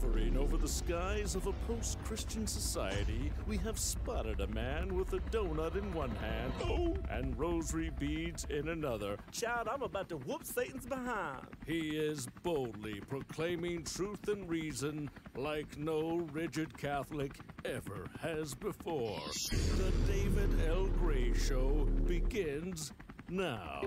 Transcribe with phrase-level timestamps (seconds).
[0.00, 5.12] Hovering over the skies of a post Christian society, we have spotted a man with
[5.12, 9.18] a donut in one hand oh, and rosary beads in another.
[9.30, 11.46] Child, I'm about to whoop Satan's behind.
[11.66, 19.20] He is boldly proclaiming truth and reason like no rigid Catholic ever has before.
[19.50, 20.86] The David L.
[20.86, 22.92] Gray Show begins
[23.28, 23.82] now.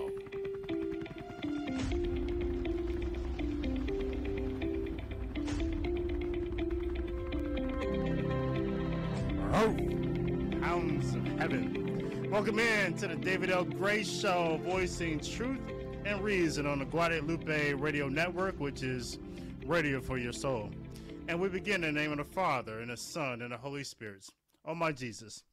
[12.34, 13.62] Welcome in to the David L.
[13.62, 15.60] Gray Show, voicing truth
[16.04, 19.20] and reason on the Guadalupe Radio Network, which is
[19.64, 20.70] radio for your soul.
[21.28, 23.84] And we begin in the name of the Father, and the Son, and the Holy
[23.84, 24.26] Spirit.
[24.64, 25.44] Oh, my Jesus,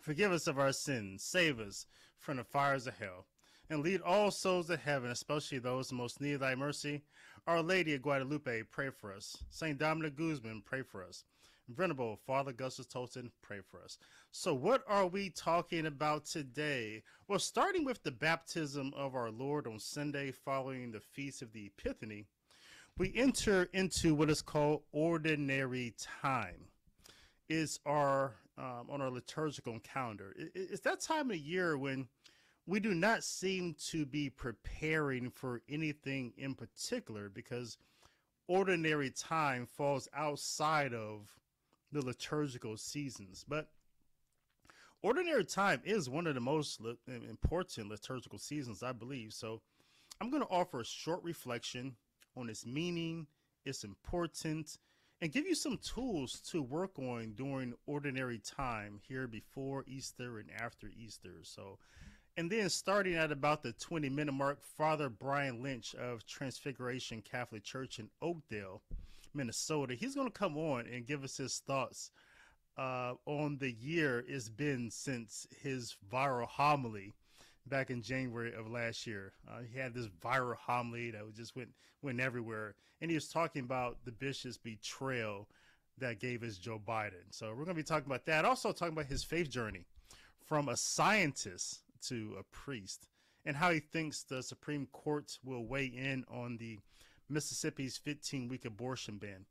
[0.00, 1.86] forgive us of our sins, save us
[2.20, 3.26] from the fires of hell,
[3.68, 7.02] and lead all souls to heaven, especially those most need thy mercy.
[7.48, 9.36] Our Lady of Guadalupe, pray for us.
[9.50, 9.76] St.
[9.76, 11.24] Dominic Guzman, pray for us.
[11.68, 13.98] Venerable Father Augustus Tolton, pray for us.
[14.30, 17.02] So, what are we talking about today?
[17.28, 21.66] Well, starting with the baptism of our Lord on Sunday following the Feast of the
[21.66, 22.26] Epiphany,
[22.98, 26.66] we enter into what is called ordinary time.
[27.48, 30.34] Is our um, on our liturgical calendar.
[30.54, 32.08] It's that time of year when
[32.66, 37.76] we do not seem to be preparing for anything in particular because
[38.48, 41.28] ordinary time falls outside of
[41.92, 43.44] the liturgical seasons.
[43.46, 43.68] But
[45.02, 49.32] ordinary time is one of the most li- important liturgical seasons, I believe.
[49.32, 49.60] So
[50.20, 51.96] I'm going to offer a short reflection
[52.36, 53.26] on its meaning,
[53.64, 54.78] its importance,
[55.20, 60.50] and give you some tools to work on during ordinary time here before Easter and
[60.58, 61.38] after Easter.
[61.42, 61.78] So,
[62.36, 67.64] and then starting at about the 20 minute mark, Father Brian Lynch of Transfiguration Catholic
[67.64, 68.82] Church in Oakdale
[69.36, 69.94] Minnesota.
[69.94, 72.10] He's going to come on and give us his thoughts
[72.78, 77.14] uh, on the year it's been since his viral homily
[77.66, 79.32] back in January of last year.
[79.48, 81.70] Uh, he had this viral homily that just went
[82.02, 85.48] went everywhere, and he was talking about the bishop's betrayal
[85.98, 87.24] that gave us Joe Biden.
[87.30, 88.44] So we're going to be talking about that.
[88.44, 89.86] Also talking about his faith journey
[90.44, 93.08] from a scientist to a priest,
[93.44, 96.78] and how he thinks the Supreme Court will weigh in on the
[97.28, 99.44] Mississippi's 15 week abortion ban.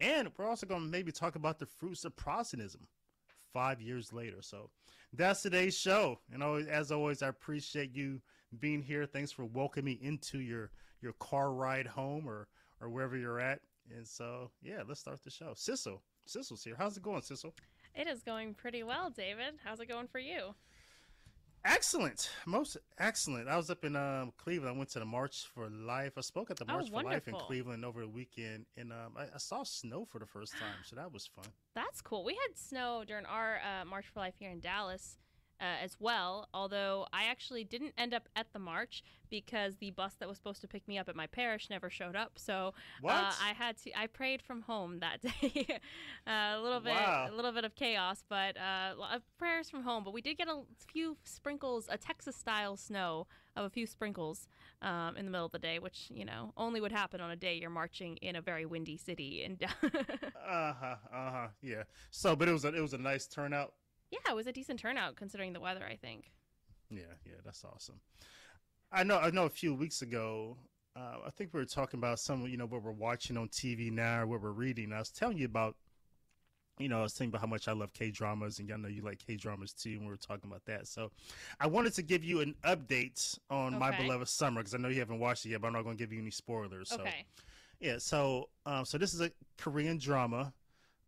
[0.00, 2.88] And we're also going to maybe talk about the fruits of Protestantism
[3.52, 4.38] five years later.
[4.40, 4.70] So
[5.12, 6.18] that's today's show.
[6.32, 8.20] And as always, I appreciate you
[8.58, 9.06] being here.
[9.06, 12.48] Thanks for welcoming me into your, your car ride home or,
[12.80, 13.60] or wherever you're at.
[13.94, 15.52] And so, yeah, let's start the show.
[15.54, 16.74] Sissel, Sissel's here.
[16.76, 17.52] How's it going, Sissel?
[17.94, 19.54] It is going pretty well, David.
[19.62, 20.54] How's it going for you?
[21.64, 23.48] Excellent, most excellent.
[23.48, 24.74] I was up in um, Cleveland.
[24.74, 26.12] I went to the March for Life.
[26.16, 28.92] I spoke at the oh, March oh, for Life in Cleveland over the weekend, and
[28.92, 31.44] um, I, I, saw snow for the first time, so that was fun.
[31.74, 32.24] That's cool.
[32.24, 35.18] We had snow during our uh, March for Life here in Dallas
[35.62, 36.48] uh, as well.
[36.52, 40.60] Although I actually didn't end up at the march because the bus that was supposed
[40.62, 42.32] to pick me up at my parish never showed up.
[42.36, 42.74] So
[43.06, 43.98] uh, I had to.
[43.98, 45.80] I prayed from home that day.
[46.26, 47.28] uh, a little bit, wow.
[47.30, 50.02] a little bit of chaos, but uh, prayers from home.
[50.04, 50.62] But we did get a
[50.92, 54.48] few sprinkles, a Texas style snow of a few sprinkles
[54.80, 57.36] um, in the middle of the day, which you know only would happen on a
[57.36, 59.44] day you're marching in a very windy city.
[59.44, 61.84] And uh huh, uh huh, yeah.
[62.10, 63.74] So, but it was a it was a nice turnout
[64.12, 65.84] yeah, it was a decent turnout considering the weather.
[65.84, 66.30] I think.
[66.90, 68.00] Yeah, yeah, that's awesome.
[68.92, 69.18] I know.
[69.18, 69.46] I know.
[69.46, 70.58] A few weeks ago,
[70.94, 73.90] uh, I think we were talking about some, you know, what we're watching on TV
[73.90, 74.92] now, what we're reading.
[74.92, 75.76] I was telling you about,
[76.78, 78.88] you know, I was thinking about how much I love K dramas, and y'all know
[78.88, 79.92] you like K dramas too.
[79.92, 80.86] And we were talking about that.
[80.86, 81.10] So,
[81.58, 83.78] I wanted to give you an update on okay.
[83.78, 85.96] my beloved summer because I know you haven't watched it yet, but I'm not going
[85.96, 86.92] to give you any spoilers.
[86.92, 87.24] Okay.
[87.36, 87.42] So,
[87.80, 87.98] yeah.
[87.98, 90.52] So, um, so this is a Korean drama.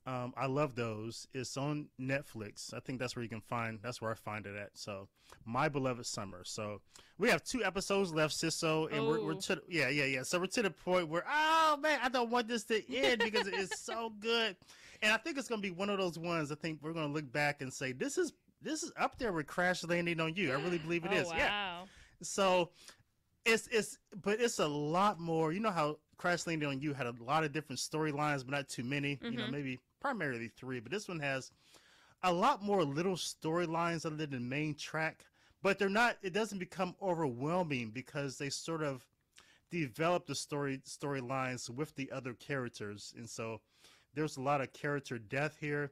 [0.06, 1.26] Um, I love those.
[1.32, 2.74] It's on Netflix.
[2.74, 3.78] I think that's where you can find.
[3.82, 4.70] That's where I find it at.
[4.74, 5.08] So,
[5.46, 6.42] my beloved summer.
[6.44, 6.80] So
[7.18, 10.22] we have two episodes left, Sisso, and we're, we're to yeah yeah yeah.
[10.22, 13.46] So we're to the point where oh man, I don't want this to end because
[13.46, 14.56] it is so good,
[15.02, 16.52] and I think it's gonna be one of those ones.
[16.52, 19.46] I think we're gonna look back and say this is this is up there with
[19.46, 20.52] Crash Landing on You.
[20.52, 21.28] I really believe it oh, is.
[21.28, 21.36] Wow.
[21.38, 21.78] Yeah.
[22.22, 22.70] So
[23.44, 25.52] it's it's but it's a lot more.
[25.52, 28.68] You know how Crash Landing on You had a lot of different storylines, but not
[28.68, 29.16] too many.
[29.16, 29.24] Mm-hmm.
[29.26, 29.52] You know, mm-hmm.
[29.52, 31.50] maybe primarily three, but this one has
[32.22, 35.24] a lot more little storylines other than the main track.
[35.62, 36.18] But they're not.
[36.22, 39.02] It doesn't become overwhelming because they sort of
[39.70, 43.62] develop the story storylines with the other characters, and so
[44.12, 45.90] there's a lot of character death here.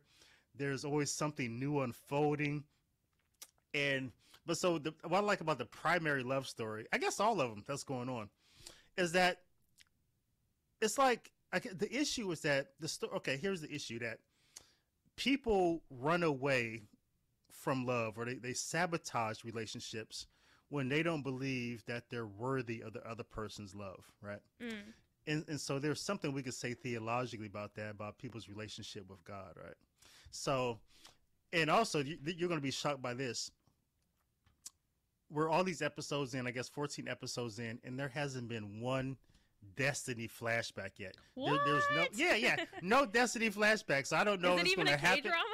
[0.55, 2.65] There's always something new unfolding,
[3.73, 4.13] and
[4.45, 7.49] but so the, what I like about the primary love story, I guess all of
[7.49, 8.29] them that's going on,
[8.99, 9.39] is that
[10.83, 13.13] it's like I, the issue is that the story.
[13.17, 13.37] okay.
[13.37, 14.19] Here's the issue that
[15.17, 16.83] people run away
[17.51, 20.27] from love or they, they sabotage relationships
[20.71, 24.41] when they don't believe that they're worthy of the other person's love, right?
[24.61, 24.73] Mm.
[25.27, 29.23] and, and so there's something we could say theologically about that about people's relationship with
[29.25, 29.75] god right
[30.31, 30.79] so
[31.53, 33.51] and also you, you're going to be shocked by this
[35.31, 39.17] we're all these episodes in i guess 14 episodes in and there hasn't been one
[39.77, 42.17] destiny flashback yet There- there's no What?
[42.17, 45.23] yeah yeah no destiny flashbacks i don't know Is if it it's going to happen
[45.23, 45.45] drama?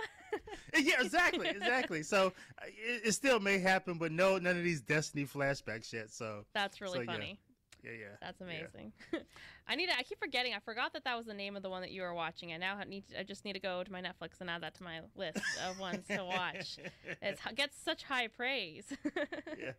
[0.88, 2.28] yeah exactly exactly so
[2.60, 6.44] uh, it, it still may happen but no none of these destiny flashbacks yet so
[6.54, 7.38] That's really So, funny.
[7.84, 8.46] yeah yeah That's yeah.
[8.46, 8.92] amazing.
[9.70, 10.54] I need to, I keep forgetting.
[10.54, 12.54] I forgot that that was the name of the one that you were watching.
[12.54, 14.74] I now need to, I just need to go to my Netflix and add that
[14.76, 16.78] to my list of ones to watch.
[17.20, 18.84] It gets such high praise.
[19.58, 19.72] yeah.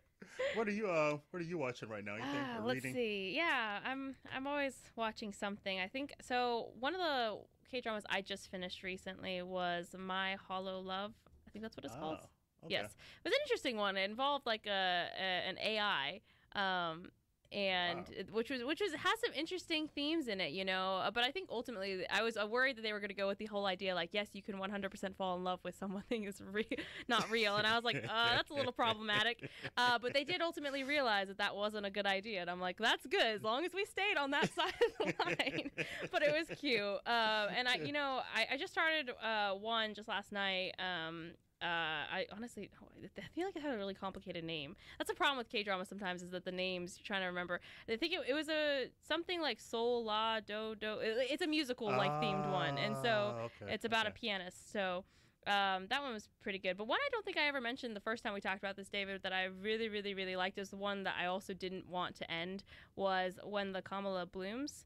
[0.54, 2.16] What are you uh what are you watching right now?
[2.16, 2.94] You think or let's reading?
[2.94, 3.32] see.
[3.36, 5.78] Yeah, I'm I'm always watching something.
[5.78, 6.70] I think so.
[6.78, 7.38] One of the
[7.70, 11.12] K dramas I just finished recently was My Holo Love.
[11.46, 12.18] I think that's what it's called.
[12.20, 12.74] Oh, okay.
[12.74, 13.96] Yes, it was an interesting one.
[13.96, 16.20] It involved like a, a an AI,
[16.54, 17.10] um,
[17.52, 18.24] and Wow.
[18.32, 20.96] which was which was has some interesting themes in it, you know.
[21.04, 23.26] Uh, But I think ultimately, I was uh, worried that they were going to go
[23.26, 26.24] with the whole idea, like yes, you can 100% fall in love with someone thing
[26.24, 26.66] is re-
[27.08, 29.48] not real, and I was like, uh, that's a little problematic.
[29.76, 32.76] Uh, but they did ultimately realize that that wasn't a good idea, and I'm like,
[32.78, 35.70] that's good as long as we stayed on that side of the line.
[36.12, 36.80] but it was cute.
[36.82, 40.72] Um, and I, you know, I, I just started uh, one just last night.
[40.78, 41.32] Um,
[41.62, 42.70] uh, I honestly,
[43.18, 44.76] I feel like it had a really complicated name.
[44.98, 47.60] That's a problem with K drama sometimes is that the names you're trying to remember.
[47.88, 50.98] I think it, it was a something like Sol La Do Do.
[51.00, 54.72] it- It's a musical like themed one, and so Ah, okay, it's about a pianist.
[54.72, 55.04] So
[55.46, 56.76] um, that one was pretty good.
[56.76, 58.88] But one I don't think I ever mentioned the first time we talked about this,
[58.88, 62.14] David, that I really, really, really liked is the one that I also didn't want
[62.16, 62.62] to end
[62.96, 64.84] was when the Kamala blooms.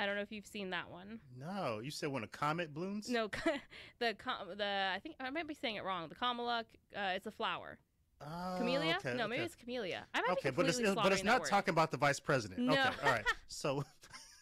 [0.00, 1.20] I don't know if you've seen that one.
[1.38, 3.08] No, you said when a comet blooms?
[3.08, 3.28] No,
[3.98, 6.08] the com- the I think I might be saying it wrong.
[6.08, 6.64] The Kamala,
[6.96, 7.78] uh, it's a flower.
[8.20, 8.96] Oh, Camellia?
[8.98, 9.44] okay, no, maybe okay.
[9.44, 10.06] it's camellia.
[10.14, 12.60] I might Okay, be but it's but it's not talking about the vice president.
[12.60, 12.72] No.
[12.72, 13.24] Okay, all right.
[13.48, 13.84] So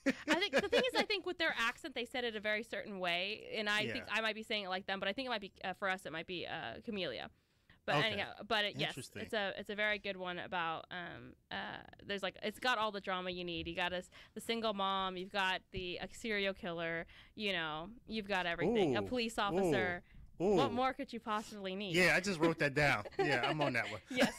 [0.07, 2.63] I think the thing is, I think with their accent, they said it a very
[2.63, 5.27] certain way, and I think I might be saying it like them, but I think
[5.27, 7.31] it might be uh, for us, it might be uh, Camellia.
[7.87, 8.13] But Okay.
[8.13, 12.23] anyhow, but it, yes, it's a it's a very good one about um uh there's
[12.23, 13.69] like it's got all the drama you need.
[13.69, 18.29] You got us the single mom, you've got the a serial killer, you know, you've
[18.29, 18.97] got everything.
[18.97, 20.03] a police officer.
[20.43, 20.57] Ooh.
[20.57, 21.95] What more could you possibly need?
[21.95, 23.05] Yeah, I just wrote that down.
[23.19, 24.01] Yeah, I'm on that one.
[24.11, 24.33] yes,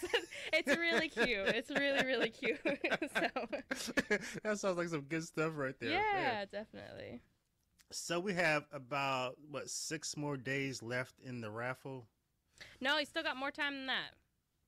[0.52, 1.48] it's really cute.
[1.48, 2.60] It's really really cute.
[2.66, 4.08] so
[4.44, 5.92] that sounds like some good stuff right there.
[5.92, 6.48] yeah, Man.
[6.52, 7.22] definitely.
[7.92, 12.08] So we have about what six more days left in the raffle.
[12.82, 14.16] No, he's still got more time than that.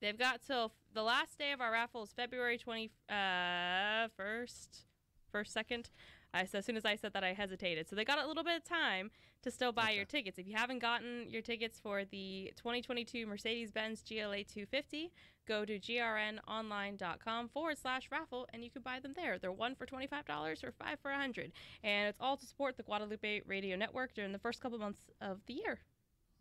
[0.02, 4.86] They've got till the last day of our raffle is February 21st, uh, first,
[5.32, 5.90] first second.
[6.34, 7.88] I so as soon as I said that, I hesitated.
[7.90, 9.12] So they got a little bit of time
[9.44, 10.38] to still buy your tickets.
[10.38, 15.12] If you haven't gotten your tickets for the 2022 Mercedes-Benz GLA 250,
[15.48, 19.40] go to grnonline.com forward slash raffle and you can buy them there.
[19.40, 21.52] They're one for $25 or five for 100
[21.84, 25.40] And it's all to support the Guadalupe Radio Network during the first couple months of
[25.48, 25.80] the year.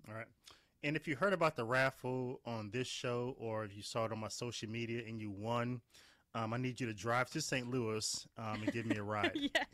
[0.08, 0.26] All right.
[0.86, 4.12] And if you heard about the raffle on this show or if you saw it
[4.12, 5.80] on my social media and you won,
[6.32, 7.68] um, I need you to drive to St.
[7.68, 9.32] Louis um, and give me a ride.
[9.34, 9.64] yeah.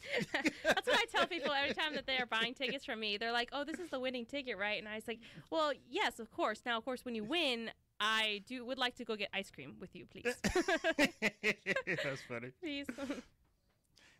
[0.64, 3.18] That's what I tell people every time that they are buying tickets from me.
[3.18, 4.78] They're like, oh, this is the winning ticket, right?
[4.78, 5.18] And I was like,
[5.50, 6.62] well, yes, of course.
[6.64, 9.74] Now, of course, when you win, I do would like to go get ice cream
[9.80, 10.34] with you, please.
[10.44, 12.52] That's funny.
[12.58, 12.86] please.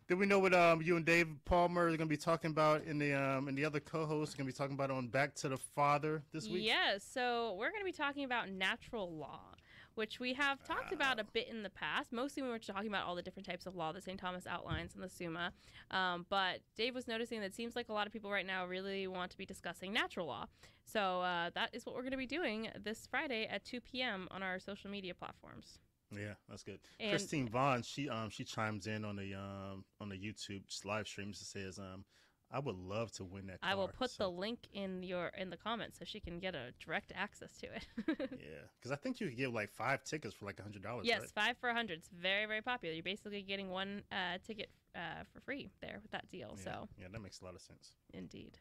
[0.07, 2.83] Did we know what um, you and Dave Palmer are going to be talking about
[2.83, 5.33] in the um, and the other co-hosts are going to be talking about on Back
[5.35, 6.65] to the Father this week?
[6.65, 7.05] Yes.
[7.09, 9.55] So we're going to be talking about natural law,
[9.95, 12.89] which we have talked about a bit in the past, mostly when we were talking
[12.89, 14.19] about all the different types of law that St.
[14.19, 15.53] Thomas outlines in the Summa.
[15.89, 18.65] Um, but Dave was noticing that it seems like a lot of people right now
[18.65, 20.47] really want to be discussing natural law.
[20.85, 24.27] So uh, that is what we're going to be doing this Friday at 2 p.m.
[24.31, 25.79] on our social media platforms.
[26.17, 26.79] Yeah, that's good.
[26.99, 31.07] And- Christine Vaughn, she um she chimes in on the um on the YouTube live
[31.07, 31.33] stream.
[31.33, 32.05] She says um
[32.51, 33.57] I would love to win that.
[33.63, 36.53] I will put So, the link in your in the comments so she can get
[36.53, 37.87] a direct access to it.
[38.07, 41.07] yeah, because I think you could get like five tickets for like a hundred dollars.
[41.07, 41.29] yes, right?
[41.33, 41.97] five for a hundred.
[41.99, 42.93] It's very very popular.
[42.93, 46.53] You're basically getting one uh, ticket uh, for free there with that deal.
[46.57, 47.93] Yeah, So yeah, that makes a lot of sense.
[48.13, 48.59] indeed,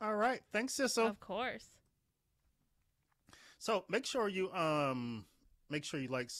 [0.00, 1.06] All right, thanks, Sissel.
[1.06, 1.66] of course.
[3.58, 5.24] So make sure you um
[5.74, 6.30] make sure you like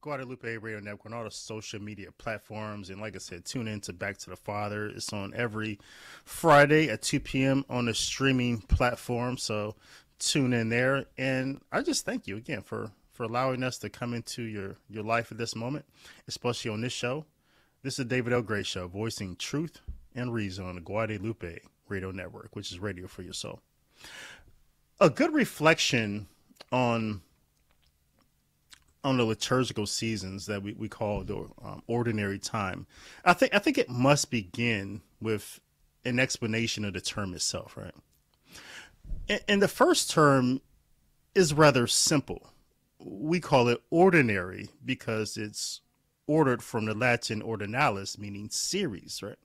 [0.00, 3.80] Guadalupe Radio Network on all the social media platforms, and like I said, tune in
[3.82, 4.88] to Back to the Father.
[4.88, 5.78] It's on every
[6.24, 7.64] Friday at two p.m.
[7.70, 9.38] on the streaming platform.
[9.38, 9.76] So
[10.18, 14.12] tune in there, and I just thank you again for for allowing us to come
[14.14, 15.84] into your your life at this moment,
[16.26, 17.24] especially on this show.
[17.84, 18.42] This is David L.
[18.42, 19.80] Gray Show, voicing truth
[20.12, 23.60] and reason on the Guadalupe Radio Network, which is radio for your soul.
[25.00, 26.26] A good reflection
[26.72, 27.22] on
[29.06, 32.86] on the liturgical seasons that we, we call the um, ordinary time.
[33.24, 35.60] I think I think it must begin with
[36.04, 37.94] an explanation of the term itself, right?
[39.28, 40.60] And, and the first term
[41.36, 42.50] is rather simple.
[42.98, 45.82] We call it ordinary because it's
[46.26, 49.38] ordered from the Latin ordinalis, meaning series, right?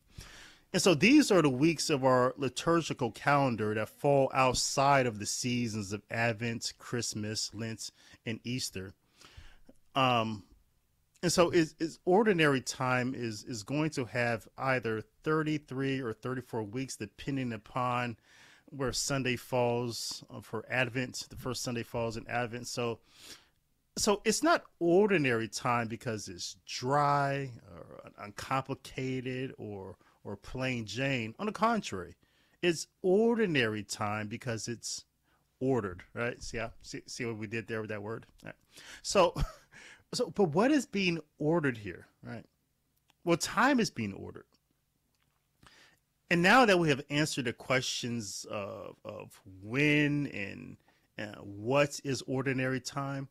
[0.74, 5.26] And so these are the weeks of our liturgical calendar that fall outside of the
[5.26, 7.92] seasons of Advent, Christmas, Lent,
[8.26, 8.94] and Easter.
[9.96, 10.44] Um,
[11.24, 16.64] and so is, is ordinary time is is going to have either 33 or 34
[16.64, 18.18] weeks depending upon
[18.66, 22.68] where Sunday falls uh, for Advent, the first Sunday falls in Advent.
[22.68, 23.00] So
[23.98, 31.36] so it's not ordinary time because it's dry or uncomplicated or or plain Jane.
[31.40, 32.16] On the contrary,
[32.62, 35.06] it's ordinary time because it's
[35.60, 36.42] ordered, right?
[36.42, 38.26] See how see, see what we did there with that word?
[38.44, 38.56] Right.
[39.04, 39.36] So
[40.14, 42.46] so but what is being ordered here, right?
[43.24, 44.46] Well, time is being ordered.
[46.30, 50.78] And now that we have answered the questions of, of when and
[51.20, 53.28] uh, what is ordinary time,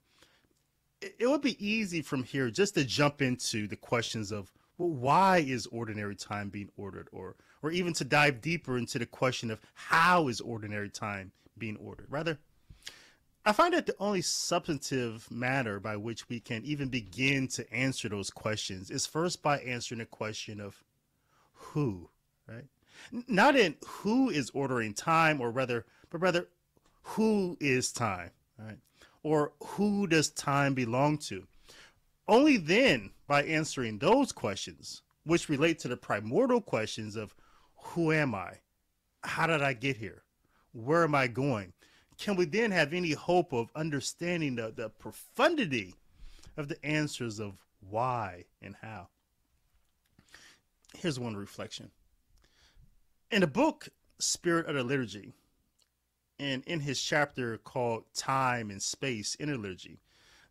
[1.00, 4.90] it, it would be easy from here just to jump into the questions of well,
[4.90, 9.50] why is ordinary time being ordered, or or even to dive deeper into the question
[9.50, 12.06] of how is ordinary time being ordered.
[12.08, 12.38] Rather,
[13.44, 18.08] I find that the only substantive matter by which we can even begin to answer
[18.08, 20.82] those questions is first by answering the question of
[21.54, 22.10] who,
[22.46, 22.66] right?
[23.26, 26.48] Not in who is ordering time, or rather, but rather,
[27.02, 28.78] who is time, right?
[29.22, 31.46] Or who does time belong to?
[32.28, 37.34] Only then, by answering those questions, which relate to the primordial questions of
[37.76, 38.54] who am I?
[39.22, 40.24] How did I get here?
[40.72, 41.72] Where am I going?
[42.20, 45.94] Can we then have any hope of understanding the, the profundity
[46.58, 47.54] of the answers of
[47.88, 49.08] why and how?
[50.94, 51.90] Here's one reflection.
[53.30, 55.32] In the book Spirit of the Liturgy,
[56.38, 59.98] and in his chapter called Time and Space in Liturgy,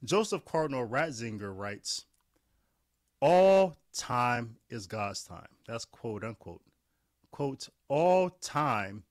[0.04, 2.06] Joseph Cardinal Ratzinger writes,
[3.22, 5.50] All time is God's time.
[5.68, 6.62] That's quote unquote.
[7.30, 9.04] Quote, all time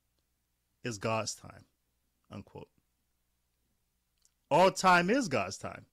[0.82, 1.67] is God's time.
[2.30, 2.68] Unquote.
[4.50, 5.86] All time is God's time.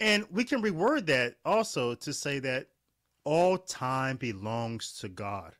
[0.00, 2.68] And we can reword that also to say that
[3.24, 5.54] all time belongs to God.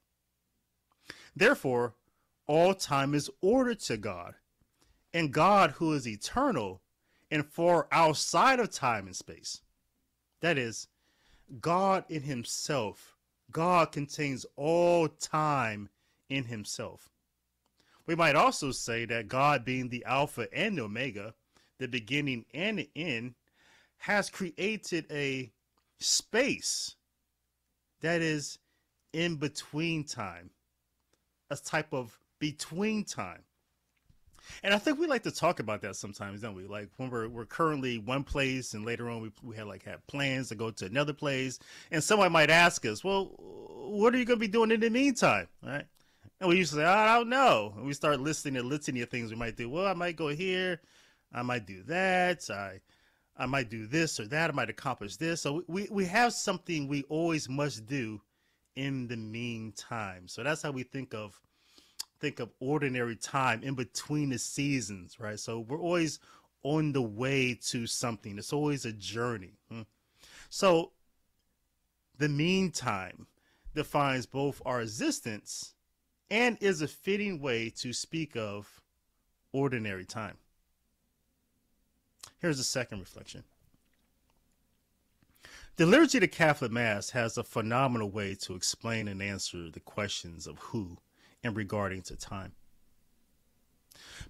[1.36, 1.94] Therefore,
[2.46, 4.34] all time is ordered to God.
[5.14, 6.80] And God, who is eternal,
[7.30, 9.62] and far outside of time and space.
[10.40, 10.88] That is,
[11.60, 13.16] God in Himself.
[13.50, 15.88] God contains all time
[16.28, 17.11] in Himself.
[18.06, 21.34] We might also say that God, being the Alpha and the Omega,
[21.78, 23.34] the beginning and the end,
[23.98, 25.52] has created a
[26.00, 26.96] space
[28.00, 28.58] that is
[29.12, 30.50] in between time,
[31.50, 33.42] a type of between time.
[34.62, 36.66] And I think we like to talk about that sometimes, don't we?
[36.66, 40.04] Like when we're we're currently one place, and later on we we had like have
[40.06, 41.58] plans to go to another place,
[41.90, 44.90] and someone might ask us, "Well, what are you going to be doing in the
[44.90, 45.86] meantime?" Right?
[46.42, 49.30] And we usually say, "I don't know." And we start listing a litany of things
[49.30, 49.70] we might do.
[49.70, 50.80] Well, I might go here,
[51.32, 52.80] I might do that, I
[53.36, 55.40] I might do this or that, I might accomplish this.
[55.40, 58.20] So we we have something we always must do
[58.74, 60.26] in the meantime.
[60.26, 61.40] So that's how we think of
[62.18, 65.38] think of ordinary time in between the seasons, right?
[65.38, 66.18] So we're always
[66.64, 68.36] on the way to something.
[68.36, 69.54] It's always a journey.
[69.70, 69.82] Hmm?
[70.50, 70.90] So
[72.18, 73.28] the meantime
[73.76, 75.74] defines both our existence
[76.32, 78.80] and is a fitting way to speak of
[79.52, 80.38] ordinary time.
[82.38, 83.44] Here's a second reflection.
[85.76, 89.80] The liturgy of the Catholic Mass has a phenomenal way to explain and answer the
[89.80, 90.96] questions of who
[91.44, 92.52] and regarding to time.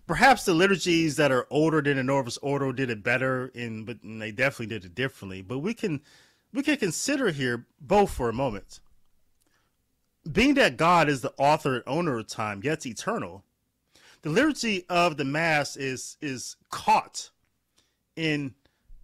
[0.04, 3.98] Perhaps the liturgies that are older than the Novus Ordo did it better, in but
[4.02, 5.40] they definitely did it differently.
[5.40, 6.00] But we can
[6.52, 8.80] we can consider here both for a moment.
[10.30, 13.44] Being that God is the author and owner of time, yet eternal,
[14.22, 17.30] the liturgy of the Mass is is caught
[18.14, 18.54] in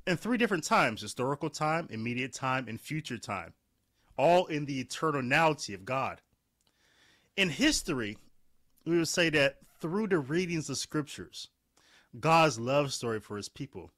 [0.06, 3.52] in three different times: historical time, immediate time, and future time,
[4.16, 6.20] all in the eternality of God.
[7.37, 8.16] In history,
[8.84, 11.48] we would say that through the readings of scriptures,
[12.18, 13.90] God's love story for his people,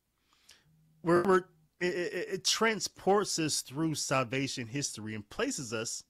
[1.03, 1.45] we're,
[1.81, 6.03] it, it, it transports us through salvation history and places us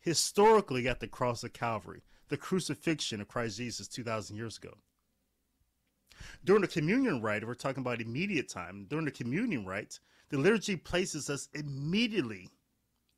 [0.00, 4.74] historically at the cross of Calvary, the crucifixion of Christ Jesus 2,000 years ago.
[6.44, 8.86] During the communion rite, we're talking about immediate time.
[8.88, 12.50] During the communion rite, the liturgy places us immediately,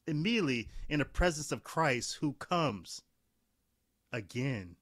[0.06, 3.02] immediately in the presence of Christ who comes
[4.12, 4.76] again.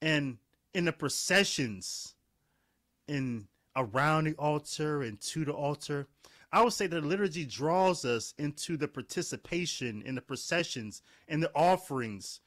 [0.00, 0.38] And
[0.72, 2.14] in the processions,
[3.06, 6.06] in around the altar and to the altar,
[6.54, 11.50] I would say the liturgy draws us into the participation in the processions and the
[11.52, 12.38] offerings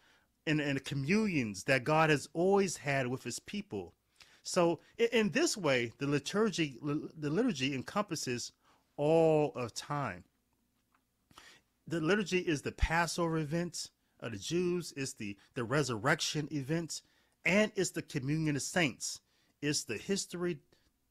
[0.45, 3.95] and, and the communions that God has always had with his people.
[4.43, 8.53] So in this way, the liturgy the liturgy encompasses
[8.95, 10.23] all of time.
[11.85, 13.89] The liturgy is the Passover event
[14.21, 17.01] of the Jews, it's the, the resurrection event,
[17.43, 19.19] and it's the communion of saints.
[19.61, 20.59] It's the history,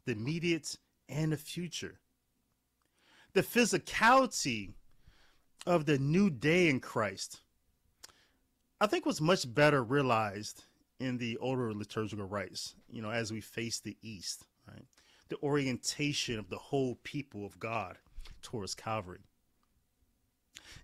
[0.07, 0.79] the immediate,
[1.11, 2.00] and the future.
[3.37, 4.73] The physicality
[5.66, 7.43] of the new day in Christ,
[8.81, 10.64] I think was much better realized
[11.00, 14.87] in the older liturgical rites, you know, as we face the East, right?
[15.28, 17.99] The orientation of the whole people of God
[18.40, 19.21] towards Calvary.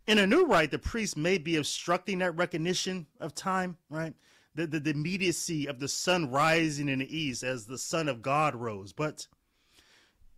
[0.06, 4.12] In a new rite, the priest may be obstructing that recognition of time, right?
[4.54, 8.20] The, the, the immediacy of the sun rising in the east as the Son of
[8.20, 8.92] God rose.
[8.92, 9.26] But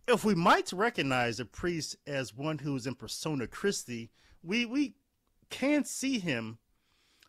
[0.07, 4.11] if we might recognize a priest as one who is in persona Christi,
[4.43, 4.95] we, we
[5.49, 6.59] can see him,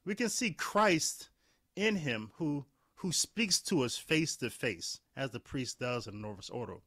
[0.05, 1.31] we can see Christ
[1.75, 2.67] in him who
[3.01, 6.83] who speaks to us face to face, as the priest does in the Novus Ordo,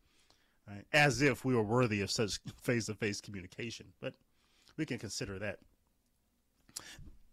[0.67, 0.83] right?
[0.91, 3.93] as if we were worthy of such face to face communication.
[4.01, 4.15] But
[4.75, 5.59] we can consider that.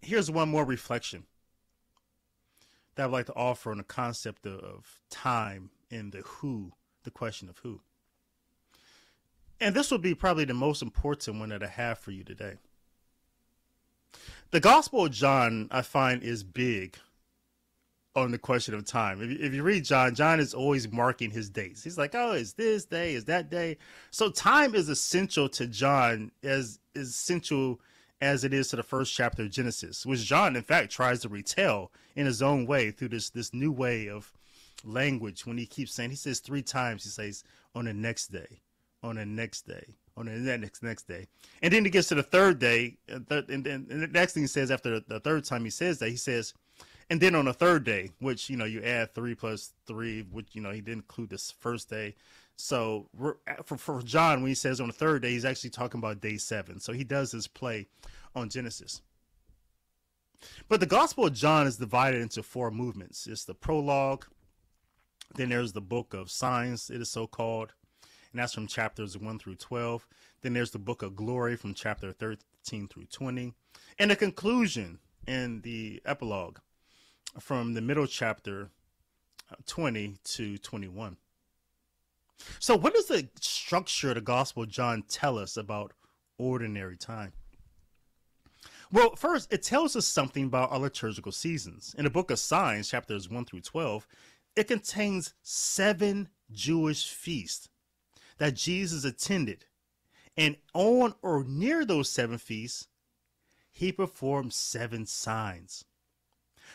[0.02, 1.24] Here's one more reflection
[2.94, 6.72] that I'd like to offer on the concept of, of time and the who,
[7.04, 7.80] the question of who.
[9.60, 12.54] And this will be probably the most important one that I have for you today.
[14.50, 16.96] The Gospel of John, I find, is big
[18.14, 19.22] on the question of time.
[19.22, 21.84] If you, if you read John, John is always marking his dates.
[21.84, 23.76] He's like, oh, is this day, is that day?
[24.10, 27.80] So time is essential to John as essential
[28.22, 31.28] as it is to the first chapter of Genesis, which John, in fact, tries to
[31.28, 34.32] retell in his own way through this this new way of
[34.84, 35.44] language.
[35.44, 38.60] When he keeps saying, he says three times, he says, on the next day,
[39.02, 41.26] on the next day, on the next next day,
[41.62, 44.06] and then he gets to the third day, uh, and, th- and then and the
[44.08, 46.54] next thing he says after the third time he says that, he says
[47.08, 50.48] and then on the third day, which you know you add three plus three, which
[50.52, 52.14] you know he didn't include this first day.
[52.56, 55.98] So uh, for for John, when he says on the third day, he's actually talking
[55.98, 56.80] about day seven.
[56.80, 57.86] So he does his play
[58.34, 59.02] on Genesis.
[60.68, 63.26] But the Gospel of John is divided into four movements.
[63.26, 64.26] It's the prologue,
[65.34, 67.72] then there's the book of signs, it is so called,
[68.36, 70.06] and that's from chapters 1 through 12.
[70.42, 73.54] Then there's the book of glory from chapter 13 through 20,
[73.98, 76.58] and the conclusion and the epilogue
[77.40, 78.68] from the middle chapter
[79.50, 81.16] uh, 20 to 21.
[82.58, 85.94] So, what does the structure of the Gospel of John tell us about
[86.36, 87.32] ordinary time?
[88.92, 91.94] Well, first, it tells us something about our liturgical seasons.
[91.96, 94.06] In the book of Signs, chapters 1 through 12,
[94.56, 97.70] it contains seven Jewish feasts
[98.38, 99.64] that Jesus attended.
[100.36, 102.88] And on or near those seven feasts,
[103.70, 105.84] he performed seven signs.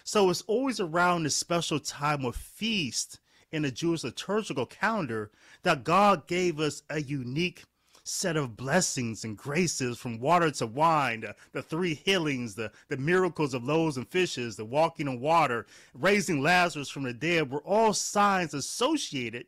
[0.04, 3.20] So it's always around this special time of feast
[3.52, 5.32] in the Jewish liturgical calendar
[5.64, 7.64] that God gave us a unique
[8.04, 12.98] set of blessings and graces from water to wine, the, the, three healings, the, the
[12.98, 17.62] miracles of loaves and fishes, the walking on water, raising Lazarus from the dead were
[17.62, 19.46] all signs associated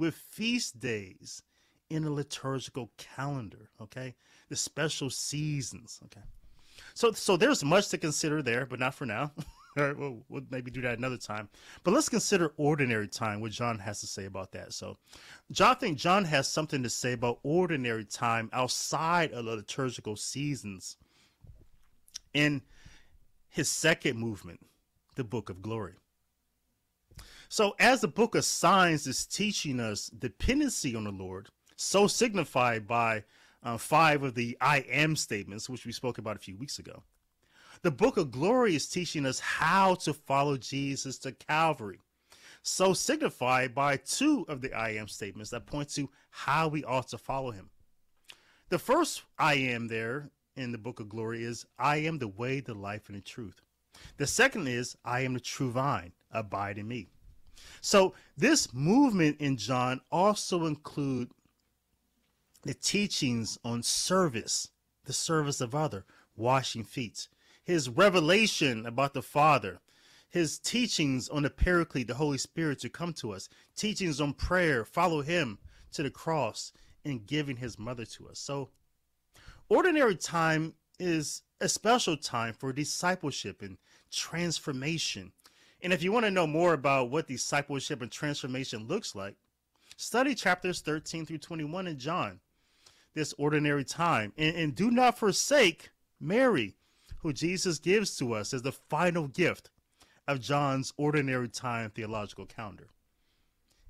[0.00, 1.42] with feast days
[1.90, 4.14] in the liturgical calendar, okay?
[4.48, 6.24] The special seasons, okay?
[6.94, 9.32] So so there's much to consider there, but not for now.
[9.76, 11.50] we'll, we'll maybe do that another time.
[11.84, 14.72] But let's consider ordinary time, what John has to say about that.
[14.72, 14.96] So,
[15.52, 20.16] John, I think John has something to say about ordinary time outside of the liturgical
[20.16, 20.96] seasons
[22.32, 22.62] in
[23.50, 24.60] his second movement,
[25.16, 25.94] the Book of Glory.
[27.52, 32.86] So, as the Book of Signs is teaching us dependency on the Lord, so signified
[32.86, 33.24] by
[33.64, 37.02] uh, five of the I am statements, which we spoke about a few weeks ago.
[37.82, 41.98] The book of glory is teaching us how to follow Jesus to Calvary.
[42.62, 47.08] So signified by two of the I am statements that point to how we ought
[47.08, 47.70] to follow him.
[48.68, 52.60] The first I am there in the book of glory is I am the way,
[52.60, 53.60] the life, and the truth.
[54.18, 57.08] The second is I am the true vine, abide in me.
[57.80, 61.30] So this movement in John also include
[62.62, 64.68] the teachings on service,
[65.04, 66.04] the service of other,
[66.36, 67.28] washing feet,
[67.64, 69.80] his revelation about the Father,
[70.28, 74.84] his teachings on the Paraclete, the Holy Spirit to come to us, teachings on prayer,
[74.84, 75.58] follow him
[75.92, 76.72] to the cross,
[77.04, 78.38] and giving his mother to us.
[78.38, 78.70] So,
[79.68, 83.78] ordinary time is a special time for discipleship and
[84.10, 85.32] transformation.
[85.82, 89.36] And if you want to know more about what discipleship and transformation looks like,
[89.96, 92.40] study chapters 13 through 21 in John,
[93.14, 94.32] this ordinary time.
[94.36, 95.90] And, and do not forsake
[96.20, 96.76] Mary,
[97.18, 99.70] who Jesus gives to us as the final gift
[100.28, 102.88] of John's ordinary time theological calendar.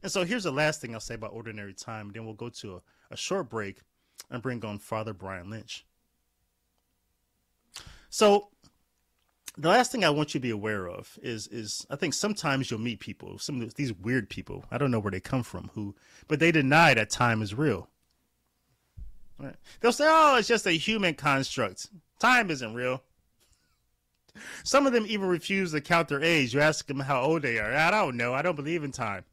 [0.03, 2.77] And so here's the last thing I'll say about ordinary time, then we'll go to
[2.77, 3.81] a, a short break
[4.31, 5.85] and bring on Father Brian Lynch.
[8.09, 8.49] So
[9.57, 12.71] the last thing I want you to be aware of is is I think sometimes
[12.71, 14.65] you'll meet people, some of these weird people.
[14.71, 15.95] I don't know where they come from, who,
[16.29, 17.89] but they deny that time is real.
[19.39, 19.57] Right?
[19.81, 21.89] They'll say, "Oh, it's just a human construct.
[22.19, 23.03] Time isn't real."
[24.63, 26.55] Some of them even refuse to count their age.
[26.55, 27.75] You ask them how old they are.
[27.75, 28.33] I don't know.
[28.33, 29.25] I don't believe in time.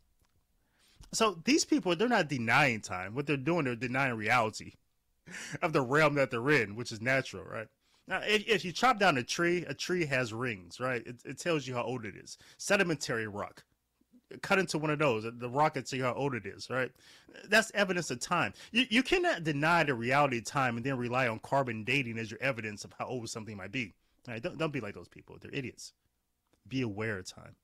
[1.13, 3.13] So these people, they're not denying time.
[3.15, 4.73] What they're doing, they're denying reality
[5.61, 7.67] of the realm that they're in, which is natural, right?
[8.07, 11.05] Now, if, if you chop down a tree, a tree has rings, right?
[11.05, 12.37] It, it tells you how old it is.
[12.57, 13.63] Sedimentary rock.
[14.41, 16.91] Cut into one of those, the rock can tell you how old it is, right?
[17.47, 18.53] That's evidence of time.
[18.71, 22.29] You, you cannot deny the reality of time and then rely on carbon dating as
[22.29, 23.93] your evidence of how old something might be.
[24.27, 24.41] Right?
[24.41, 25.37] Don't, don't be like those people.
[25.39, 25.93] They're idiots.
[26.67, 27.55] Be aware of time.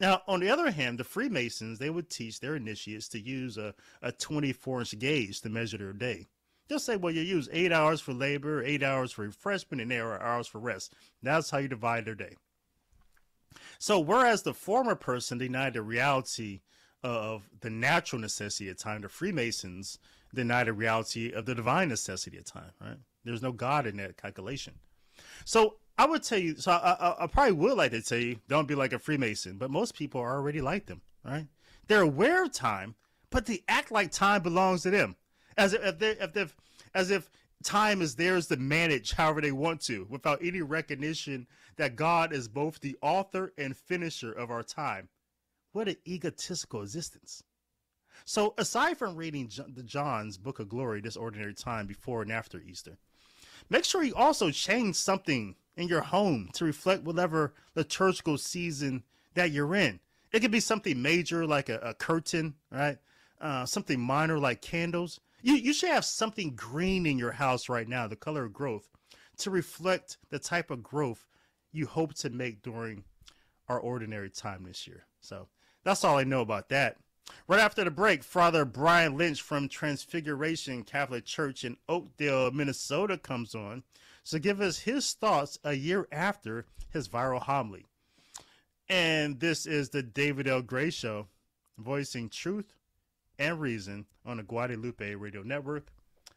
[0.00, 3.74] Now, on the other hand, the Freemasons, they would teach their initiates to use a,
[4.00, 6.26] a 24 inch gauge to measure their day.
[6.68, 10.00] They'll say, well, you use eight hours for labor, eight hours for refreshment, and eight
[10.00, 10.92] hours for rest.
[11.22, 12.36] That's how you divide their day.
[13.78, 16.60] So, whereas the former person denied the reality
[17.02, 19.98] of the natural necessity of time, the Freemasons
[20.34, 22.98] deny the reality of the divine necessity of time, right?
[23.24, 24.74] There's no God in that calculation.
[25.44, 28.36] So I would tell you, so I, I, I, probably would like to tell you,
[28.48, 31.46] don't be like a Freemason, but most people are already like them, right?
[31.86, 32.94] They're aware of time,
[33.30, 35.16] but they act like time belongs to them,
[35.58, 36.46] as if they if they
[36.94, 37.30] as if
[37.62, 42.48] time is theirs to manage however they want to, without any recognition that God is
[42.48, 45.08] both the author and finisher of our time.
[45.72, 47.42] What an egotistical existence.
[48.24, 52.60] So, aside from reading the John's Book of Glory, this ordinary time before and after
[52.60, 52.96] Easter,
[53.70, 59.50] Make sure you also change something in your home to reflect whatever liturgical season that
[59.50, 60.00] you're in.
[60.32, 62.98] It could be something major like a, a curtain, right?
[63.40, 65.20] Uh, something minor like candles.
[65.42, 68.88] You, you should have something green in your house right now, the color of growth,
[69.38, 71.26] to reflect the type of growth
[71.72, 73.04] you hope to make during
[73.68, 75.04] our ordinary time this year.
[75.20, 75.48] So
[75.84, 76.96] that's all I know about that.
[77.46, 83.54] Right after the break, Father Brian Lynch from Transfiguration Catholic Church in Oakdale, Minnesota comes
[83.54, 83.82] on
[84.24, 87.84] to give us his thoughts a year after his viral homily.
[88.88, 90.62] And this is the David L.
[90.62, 91.26] Gray Show,
[91.76, 92.72] voicing truth
[93.38, 95.88] and reason on the Guadalupe Radio Network,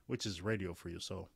[0.07, 1.29] which is radio for your soul.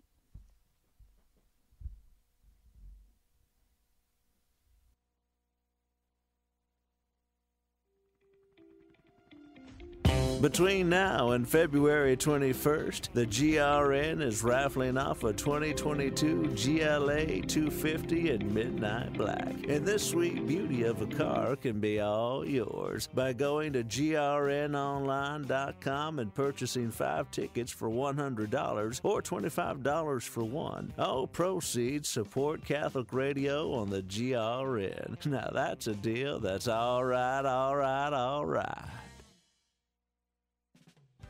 [10.41, 18.53] Between now and February 21st, the GRN is raffling off a 2022 GLA 250 in
[18.53, 19.53] Midnight Black.
[19.67, 26.19] And this sweet beauty of a car can be all yours by going to grnonline.com
[26.19, 30.93] and purchasing five tickets for $100 or $25 for one.
[30.99, 35.25] All proceeds support Catholic radio on the GRN.
[35.25, 39.04] Now that's a deal that's all right, all right, all right.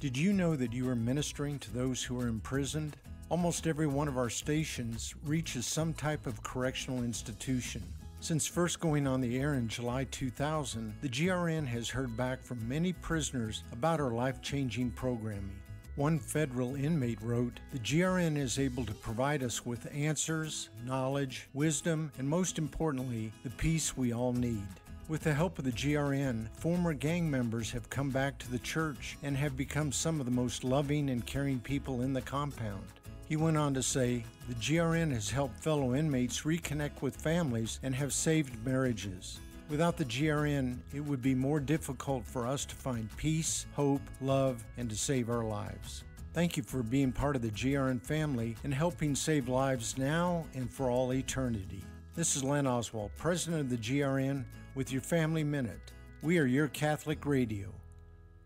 [0.00, 2.96] Did you know that you are ministering to those who are imprisoned?
[3.30, 7.82] Almost every one of our stations reaches some type of correctional institution.
[8.20, 12.68] Since first going on the air in July 2000, the GRN has heard back from
[12.68, 15.58] many prisoners about our life changing programming.
[15.96, 22.12] One federal inmate wrote The GRN is able to provide us with answers, knowledge, wisdom,
[22.18, 24.68] and most importantly, the peace we all need.
[25.08, 29.16] With the help of the GRN, former gang members have come back to the church
[29.22, 32.84] and have become some of the most loving and caring people in the compound.
[33.26, 37.94] He went on to say, The GRN has helped fellow inmates reconnect with families and
[37.94, 39.38] have saved marriages.
[39.70, 44.62] Without the GRN, it would be more difficult for us to find peace, hope, love,
[44.76, 46.04] and to save our lives.
[46.34, 50.70] Thank you for being part of the GRN family and helping save lives now and
[50.70, 51.82] for all eternity.
[52.14, 54.44] This is Len Oswald, President of the GRN,
[54.78, 55.92] with your Family Minute.
[56.22, 57.74] We are your Catholic radio.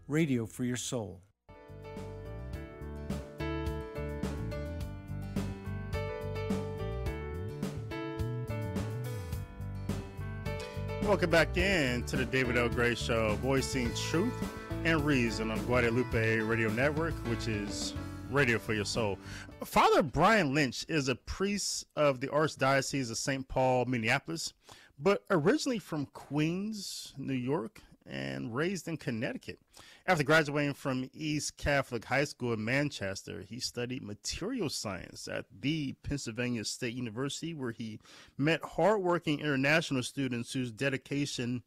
[0.09, 1.21] Radio for your soul.
[11.03, 12.71] Welcome back in to the David L.
[12.71, 14.33] Gray Show, voicing truth
[14.85, 17.93] and reason on Guadalupe Radio Network, which is
[18.31, 19.19] radio for your soul.
[19.67, 23.47] Father Brian Lynch is a priest of the Archdiocese of St.
[23.47, 24.55] Paul, Minneapolis,
[24.99, 29.59] but originally from Queens, New York, and raised in Connecticut.
[30.07, 35.95] After graduating from East Catholic High School in Manchester, he studied material science at the
[36.03, 38.01] Pennsylvania State University, where he
[38.37, 41.63] met hardworking international students whose dedication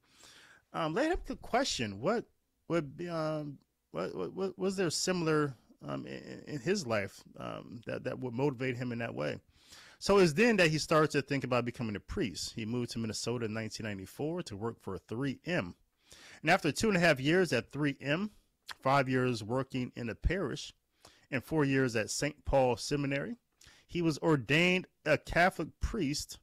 [0.74, 2.26] um, led him to question what
[2.68, 3.58] would be, um,
[3.92, 5.54] what, what, what, was there similar
[5.88, 9.40] um, in, in, his life um, that that would motivate him in that way.
[10.00, 12.54] So it's then that he started to think about becoming a priest.
[12.56, 15.74] He moved to Minnesota in 1994 to work for 3M.
[16.42, 18.30] And after two and a half years at 3M,
[18.82, 20.74] five years working in a parish,
[21.32, 22.46] and four years at St.
[22.46, 23.36] Paul Seminary,
[23.88, 26.40] he was ordained a Catholic priest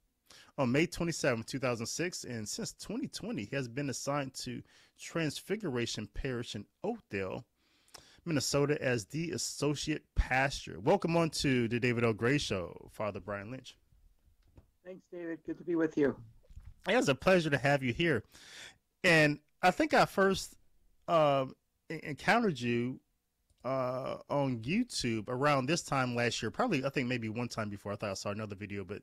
[0.58, 2.24] on May 27, 2006.
[2.24, 4.62] And since 2020, he has been assigned to
[4.98, 7.44] Transfiguration Parish in Oakdale,
[8.24, 10.78] Minnesota, as the associate pastor.
[10.80, 12.12] Welcome on to the David L.
[12.12, 13.76] Gray Show, Father Brian Lynch.
[14.84, 15.38] Thanks, David.
[15.46, 16.16] Good to be with you.
[16.88, 18.24] It's a pleasure to have you here.
[19.04, 20.56] And I think I first
[21.08, 21.46] uh,
[21.88, 23.00] encountered you
[23.64, 26.50] uh, on YouTube around this time last year.
[26.50, 27.92] Probably, I think maybe one time before.
[27.92, 29.02] I thought I saw another video, but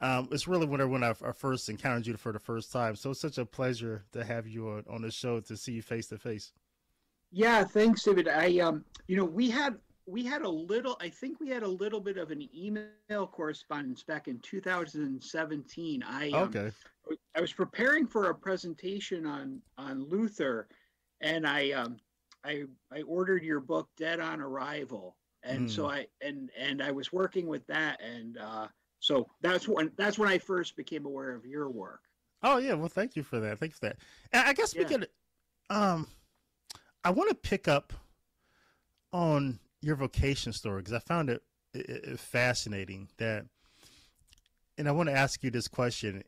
[0.00, 2.96] um, it's really when I, when I, I, first encountered you for the first time.
[2.96, 5.82] So it's such a pleasure to have you on, on the show to see you
[5.82, 6.52] face to face.
[7.32, 8.28] Yeah, thanks, David.
[8.28, 10.96] I um, you know, we had we had a little.
[11.00, 16.02] I think we had a little bit of an email correspondence back in 2017.
[16.02, 16.70] I um, okay.
[17.34, 20.68] I was preparing for a presentation on on Luther,
[21.20, 21.96] and I um,
[22.44, 25.70] I I ordered your book Dead on Arrival, and mm.
[25.70, 28.68] so I and and I was working with that, and uh,
[29.00, 32.00] so that's when that's when I first became aware of your work.
[32.42, 33.58] Oh yeah, well thank you for that.
[33.58, 33.96] Thanks for that.
[34.32, 34.88] And I guess we yeah.
[34.88, 35.08] could,
[35.70, 36.06] um,
[37.04, 37.92] I want to pick up
[39.12, 41.42] on your vocation story because I found it,
[41.74, 43.46] it, it fascinating that,
[44.78, 46.22] and I want to ask you this question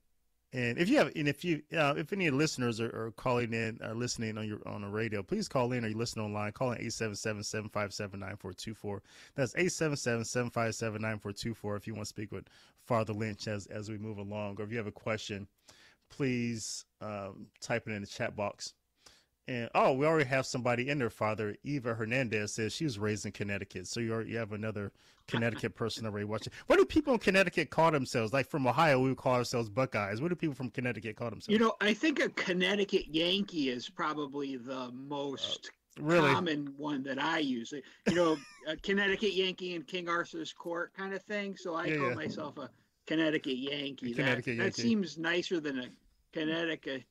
[0.54, 3.80] and if you have, and if you, uh, if any listeners are, are, calling in,
[3.82, 6.52] are listening on your on the radio, please call in or you listen online.
[6.52, 9.00] Call in 877-757-9424.
[9.34, 12.44] That's 877-757-9424 if you want to speak with
[12.86, 15.48] Father Lynch as as we move along, or if you have a question,
[16.08, 18.74] please um, type it in the chat box.
[19.46, 21.56] And oh, we already have somebody in there, Father.
[21.64, 23.86] Eva Hernandez says she was raised in Connecticut.
[23.86, 24.90] So you you have another
[25.28, 26.52] Connecticut person already watching.
[26.66, 28.32] What do people in Connecticut call themselves?
[28.32, 30.22] Like from Ohio, we would call ourselves Buckeyes.
[30.22, 31.52] What do people from Connecticut call themselves?
[31.52, 36.32] You know, I think a Connecticut Yankee is probably the most uh, really?
[36.32, 37.74] common one that I use.
[38.08, 41.56] You know, a Connecticut Yankee in King Arthur's Court kind of thing.
[41.56, 42.14] So I yeah, call yeah.
[42.14, 42.70] myself a
[43.06, 44.12] Connecticut Yankee.
[44.12, 44.64] A Connecticut that, Yankee.
[44.64, 45.88] that seems nicer than a
[46.32, 47.04] Connecticut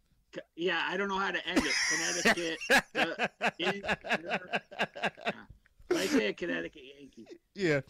[0.56, 2.24] yeah, I don't know how to end it.
[2.24, 2.58] Connecticut.
[2.96, 4.38] uh, yeah.
[5.92, 7.28] I say a Connecticut Yankee.
[7.56, 7.82] Yeah.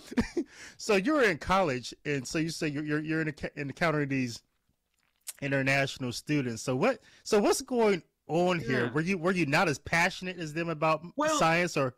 [0.78, 4.42] so you're in college, and so you say you're you're, you're in encountering these
[5.42, 6.62] international students.
[6.62, 7.00] So what?
[7.24, 8.68] So what's going on yeah.
[8.68, 8.92] here?
[8.94, 11.96] Were you were you not as passionate as them about well, science, or?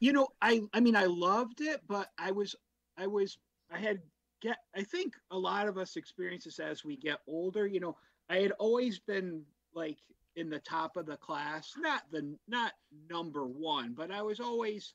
[0.00, 2.54] You know, I I mean, I loved it, but I was
[2.98, 3.38] I was
[3.70, 4.00] I had
[4.42, 4.58] get.
[4.74, 7.66] I think a lot of us experience this as we get older.
[7.66, 7.96] You know,
[8.28, 9.42] I had always been
[9.74, 9.98] like
[10.36, 12.72] in the top of the class, not the not
[13.08, 14.94] number one, but I was always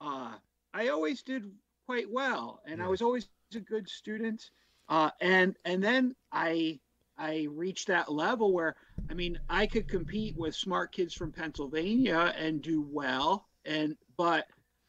[0.00, 0.34] uh
[0.74, 1.50] I always did
[1.86, 2.86] quite well and yeah.
[2.86, 4.50] I was always a good student.
[4.88, 6.80] Uh and and then I
[7.18, 8.76] I reached that level where
[9.10, 14.46] I mean I could compete with smart kids from Pennsylvania and do well and but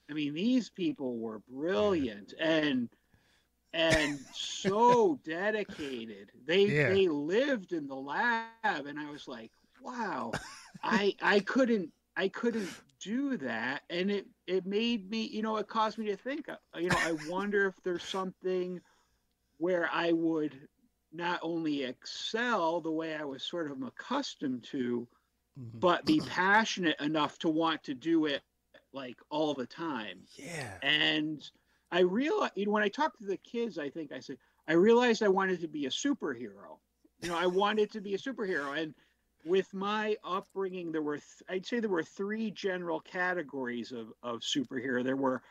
[0.10, 2.89] I mean these people were brilliant and
[3.73, 6.32] and so dedicated.
[6.45, 6.97] They yeah.
[6.97, 10.13] they lived in the lab, and I was like, wow,
[10.56, 15.67] I I couldn't I couldn't do that, and it it made me, you know, it
[15.67, 16.47] caused me to think.
[16.49, 18.82] Uh, you know, I wonder if there's something
[19.58, 20.67] where I would
[21.12, 25.08] not only excel the way I was sort of accustomed to,
[25.56, 25.82] Mhm.
[25.82, 28.43] but be passionate enough to want to do it
[28.93, 30.27] like all the time.
[30.36, 30.80] Yeah.
[30.82, 31.41] And
[31.91, 34.73] I realized, you know, when I talked to the kids, I think I said, I
[34.73, 36.80] realized I wanted to be a superhero.
[37.21, 38.78] You know, I wanted to be a superhero.
[38.82, 38.93] And
[39.43, 44.39] with my upbringing, there were, th- I'd say there were three general categories of, of
[44.41, 45.04] superhero.
[45.04, 45.41] There were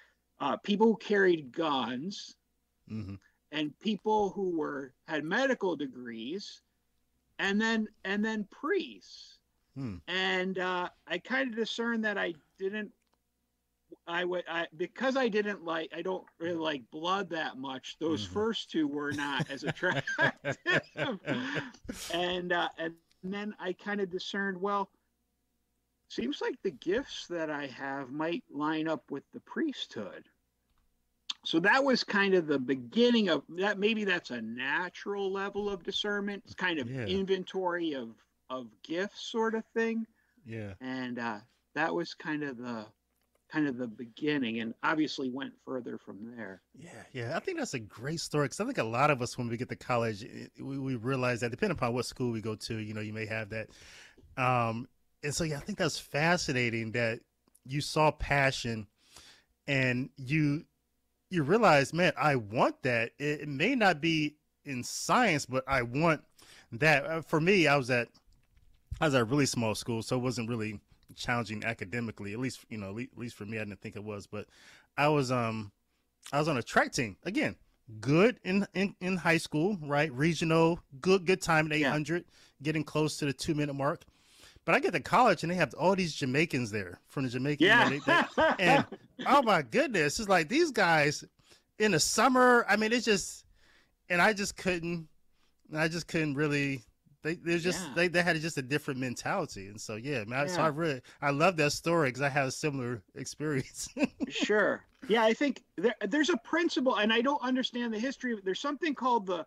[0.40, 2.36] uh, people who carried guns
[2.88, 3.14] hmm
[3.52, 6.62] and people who were had medical degrees
[7.38, 9.38] and then and then priests
[9.74, 9.96] Hmm.
[10.08, 12.92] and uh, i kind of discerned that i didn't
[14.06, 18.22] i would i because i didn't like i don't really like blood that much those
[18.22, 18.32] Mhm.
[18.32, 20.32] first two were not as attractive
[22.10, 22.94] and uh and
[23.24, 24.90] then i kind of discerned well
[26.08, 30.28] seems like the gifts that i have might line up with the priesthood
[31.44, 35.82] so that was kind of the beginning of that maybe that's a natural level of
[35.82, 37.06] discernment it's kind of Yeah.
[37.06, 38.10] inventory of
[38.50, 40.06] of gifts sort of thing
[40.44, 40.74] Yeah.
[40.80, 41.38] and uh
[41.74, 42.86] that was kind of the
[43.50, 47.36] kind of the beginning and obviously went further from there Yeah, yeah.
[47.36, 49.56] I think that's a great story because I think a lot of us, when we
[49.56, 50.24] get to college,
[50.60, 53.26] we, we realize that depending upon what school we go to, you know, you may
[53.26, 53.68] have that.
[54.36, 54.88] Um,
[55.22, 57.20] and so, yeah, I think that's fascinating that
[57.64, 58.86] you saw passion
[59.66, 60.64] and you
[61.28, 63.10] you realize, man, I want that.
[63.18, 66.22] It, it may not be in science, but I want
[66.72, 67.04] that.
[67.04, 68.08] Uh, For me, I was at
[69.00, 70.80] I was at a really small school, so it wasn't really
[71.16, 72.32] challenging academically.
[72.32, 74.26] At least, you know, at least for me, I didn't think it was.
[74.26, 74.46] But
[74.96, 75.72] I was um
[76.32, 77.56] I was on a track team again.
[78.00, 80.12] Good in, in, in high school, right?
[80.12, 81.88] Regional, good good time at Yeah.
[81.88, 82.24] 800,
[82.62, 84.02] getting close to the two minute mark.
[84.64, 87.64] But I get to college and they have all these Jamaicans there from the Jamaican.
[87.64, 88.84] you know, yeah they- they- and
[89.26, 91.22] oh my goodness, it's like these guys
[91.78, 92.66] in the summer.
[92.68, 93.44] I mean, it's just,
[94.08, 95.06] and I just couldn't,
[95.74, 96.82] I just couldn't really.
[97.26, 97.94] They they're just Yeah.
[97.94, 100.48] they, they had just a different mentality, and so yeah, man.
[100.48, 103.88] So I really I love that story because I had a similar experience.
[104.28, 108.44] sure yeah i think there, there's a principle and i don't understand the history of
[108.44, 109.44] there's something called the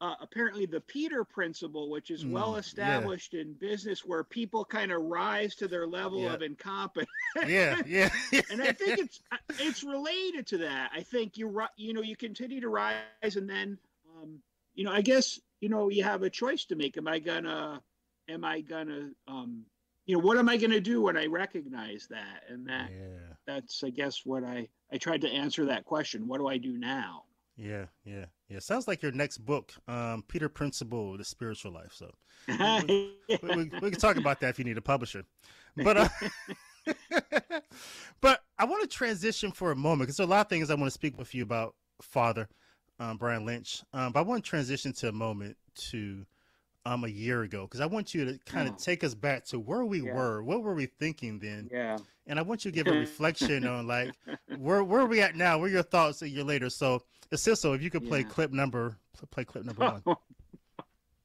[0.00, 3.08] uh, apparently the peter principle which is Mm, well yeah.
[3.08, 6.34] established in business where people kind of rise to their level Yeah.
[6.34, 7.08] of incompetence
[7.44, 8.10] yeah, yeah,
[8.50, 9.20] and i think it's
[9.58, 13.78] it's related to that i think you you know you continue to rise and then
[14.22, 14.40] um
[14.74, 17.80] you know i guess you know you have a choice to make am i gonna
[18.28, 19.64] am i gonna um
[20.06, 23.82] you know what am i gonna do when i recognize that and that yeah, that's
[23.84, 27.22] i guess what i i tried to answer that question what do i do now
[27.60, 28.60] yeah, yeah, yeah.
[28.60, 31.92] Sounds like your next book, um, Peter Principle, the spiritual life.
[31.92, 32.08] So
[32.46, 35.24] we, we, we can talk about that if you need a publisher.
[35.76, 36.08] But uh,
[38.20, 40.70] but I want to transition for a moment because there are a lot of things
[40.70, 42.48] I want to speak with you about, Father
[42.98, 43.82] um, Brian Lynch.
[43.92, 45.56] Um, but I want to transition to a moment
[45.90, 46.26] to
[46.86, 48.78] um a year ago because I want you to kind of Oh.
[48.78, 50.14] take us back to where we Yeah.
[50.14, 53.66] were, what were we thinking then, yeah and I want you to give a reflection
[53.66, 54.14] on like
[54.56, 55.58] where where are we at now?
[55.58, 56.70] What are your thoughts a year later?
[56.70, 58.28] So, Assiso, if you could play Yeah.
[58.28, 58.96] clip number,
[59.30, 60.02] play clip number one.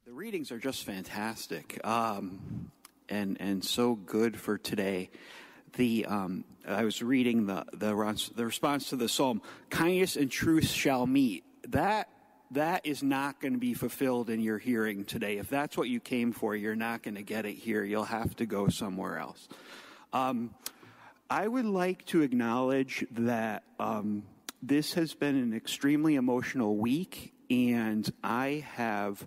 [0.05, 2.71] The readings are just fantastic, um,
[3.09, 5.09] and and so good for today.
[5.77, 7.95] The um, I was reading the the
[8.35, 12.09] the response to the psalm: "Kindness and truth shall meet." That
[12.51, 15.37] that is not going to be fulfilled in your hearing today.
[15.37, 17.83] If that's what you came for, you're not going to get it here.
[17.83, 19.47] You'll have to go somewhere else.
[20.11, 20.53] Um,
[21.29, 24.23] I would like to acknowledge that um,
[24.61, 29.25] this has been an extremely emotional week, and I have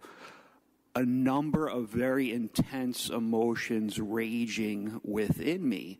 [0.95, 5.99] a number of very intense emotions raging within me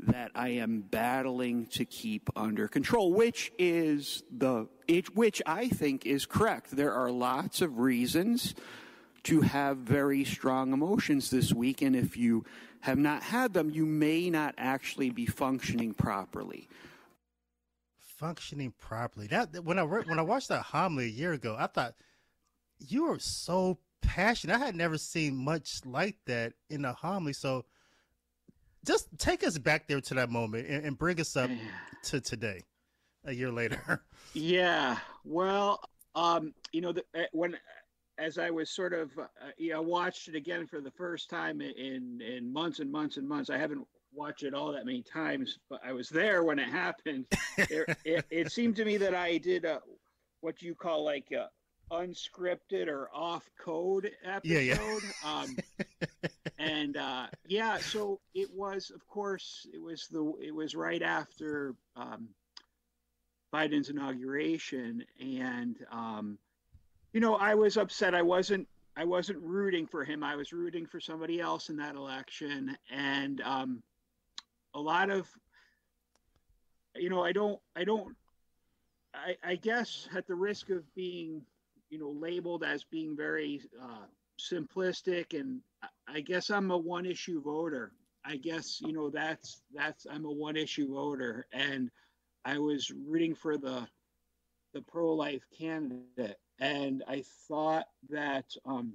[0.00, 6.06] that I am battling to keep under control, which is the it, which I think
[6.06, 6.70] is correct.
[6.76, 8.54] There are lots of reasons
[9.24, 12.44] to have very strong emotions this week, and if you
[12.80, 16.68] have not had them, you may not actually be functioning properly.
[17.98, 19.26] functioning properly.
[19.26, 21.94] That when I re- when I watched that homily a year ago, I thought
[22.78, 24.56] you were so passionate.
[24.56, 27.32] I had never seen much like that in a homily.
[27.32, 27.64] So
[28.88, 31.50] just take us back there to that moment and, and bring us up
[32.04, 32.64] to today,
[33.24, 34.02] a year later.
[34.34, 34.98] Yeah.
[35.24, 35.80] Well,
[36.14, 37.56] um, you know, the, uh, when
[38.18, 39.24] as I was sort of, uh,
[39.56, 43.26] you know, watched it again for the first time in in months and months and
[43.26, 43.48] months.
[43.48, 47.24] I haven't watched it all that many times, but I was there when it happened.
[47.56, 49.80] it, it, it seemed to me that I did a,
[50.42, 51.48] what you call like a
[51.90, 54.48] unscripted or off code episode.
[54.48, 55.00] Yeah, yeah.
[55.24, 55.56] Um,
[56.58, 61.74] and uh, yeah, so it was, of course, it was the it was right after
[61.96, 62.28] um,
[63.52, 66.38] Biden's inauguration, and um,
[67.12, 68.14] you know, I was upset.
[68.14, 70.24] I wasn't I wasn't rooting for him.
[70.24, 73.82] I was rooting for somebody else in that election, and um,
[74.74, 75.28] a lot of,
[76.96, 78.16] you know, I don't I don't.
[79.14, 81.42] I, I guess at the risk of being,
[81.90, 84.06] you know, labeled as being very uh,
[84.38, 85.60] simplistic, and
[86.06, 87.92] I guess I'm a one issue voter.
[88.24, 91.90] I guess you know that's that's I'm a one issue voter, and
[92.44, 93.86] I was rooting for the
[94.74, 98.94] the pro life candidate, and I thought that um,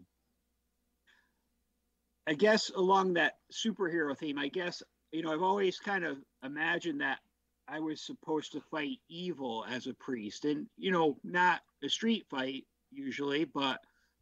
[2.28, 7.02] I guess along that superhero theme, I guess you know I've always kind of imagined
[7.02, 7.20] that
[7.68, 12.26] I was supposed to fight evil as a priest, and you know not a street
[12.30, 13.80] fight usually, but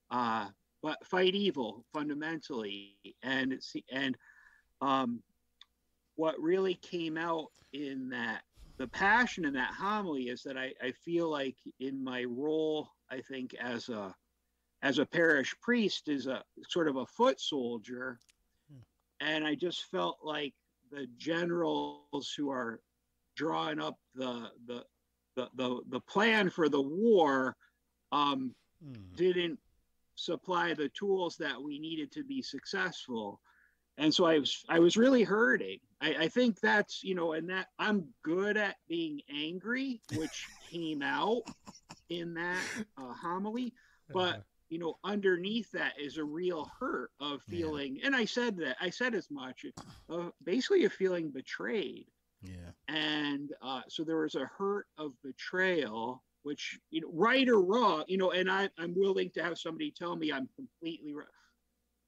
[0.09, 0.47] uh,
[0.82, 4.17] but fight evil fundamentally, and it's and
[4.82, 5.22] um,
[6.15, 8.41] what really came out in that
[8.78, 13.22] the passion in that homily is that I, I feel like in my role, I
[13.22, 14.15] think as a
[14.82, 18.19] as a parish priest is a sort of a foot soldier.
[19.19, 20.55] And I just felt like
[20.91, 22.82] the generals who are
[23.36, 24.84] drawing up the the
[25.36, 27.55] the the, the plan for the war
[28.11, 29.15] um, Hmm.
[29.15, 29.59] didn't
[30.15, 33.41] supply the tools that we needed to be successful.
[33.97, 35.79] And so i was i was really hurting.
[35.99, 41.01] I, I think that's you know and that i'm good at being angry which came
[41.01, 41.43] out
[42.09, 42.61] in that
[42.97, 43.73] uh, homily.
[44.13, 48.77] But you know underneath that is a real hurt of feeling and i said that
[48.79, 49.65] i said as much
[50.09, 52.07] uh, basically of feeling betrayed.
[52.41, 52.71] Yeah.
[52.88, 58.04] and uh, so there was a hurt of betrayal which you know right or wrong
[58.08, 61.28] you know and I, i'm willing to have somebody tell me i'm completely wrong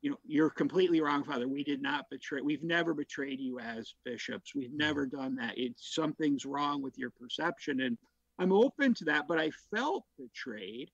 [0.02, 1.48] you know you're completely wrong father.
[1.48, 4.54] We did not betray we've never betrayed you as bishops.
[4.54, 5.54] We've never done that.
[5.58, 7.98] It's something's wrong with your perception and
[8.40, 10.90] i'm open to that but i felt betrayed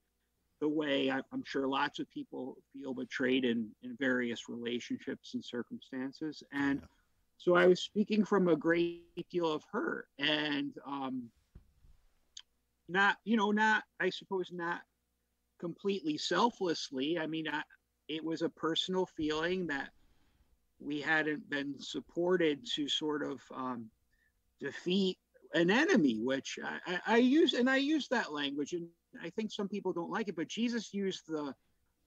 [0.61, 5.43] the way I, i'm sure lots of people feel betrayed in in various relationships and
[5.43, 6.81] circumstances and
[7.37, 11.29] so i was speaking from a great deal of hurt and um
[12.89, 14.81] not you know not i suppose not
[15.59, 17.19] completely selflessly.
[17.19, 17.61] I mean I,
[18.07, 19.89] it was a personal feeling that
[20.79, 23.89] we hadn't been supported to sort of um,
[24.59, 25.17] defeat
[25.53, 28.87] an enemy which I, I, I use and i use that language and
[29.23, 31.55] i think some people don't like it but jesus used the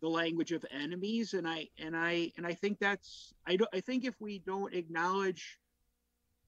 [0.00, 3.80] the language of enemies and i and i and i think that's i don't i
[3.80, 5.58] think if we don't acknowledge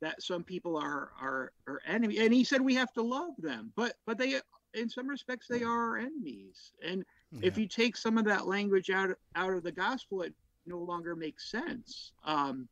[0.05, 3.73] that some people are are are enemy and he said we have to love them
[3.75, 4.41] but but they
[4.75, 6.73] in some respects they are our enemies.
[6.85, 7.05] And
[7.43, 10.35] if you take some of that language out out of the gospel it
[10.67, 12.13] no longer makes sense.
[12.25, 12.69] Um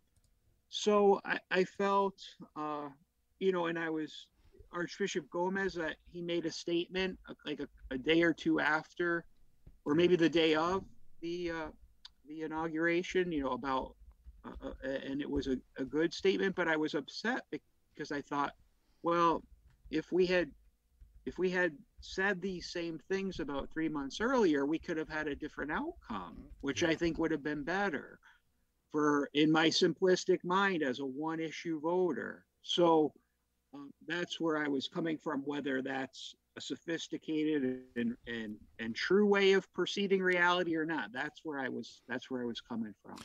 [0.69, 2.15] so i i felt
[2.57, 2.89] uh
[3.41, 4.27] you know and i was
[4.73, 9.27] archbishop gomez that he made a statement uh, like a, a day or two after
[9.85, 10.83] or maybe the day of
[11.21, 11.69] the uh
[12.27, 13.95] the inauguration you know about
[14.47, 18.21] uh, uh, and it was a, a good statement but i was upset because i
[18.21, 18.53] thought
[19.03, 19.43] well
[19.91, 20.51] if we had
[21.25, 25.29] if we had said these same things about three months earlier we could have had
[25.29, 28.19] a different outcome which i think would have been better
[28.93, 32.45] for in my simplistic mind as a one issue voter.
[32.63, 33.13] So
[33.75, 39.27] um, that's where i was coming from whether that's a sophisticated and, and and true
[39.27, 41.11] way of perceiving reality or not.
[41.13, 43.17] That's where i was that's where i was coming from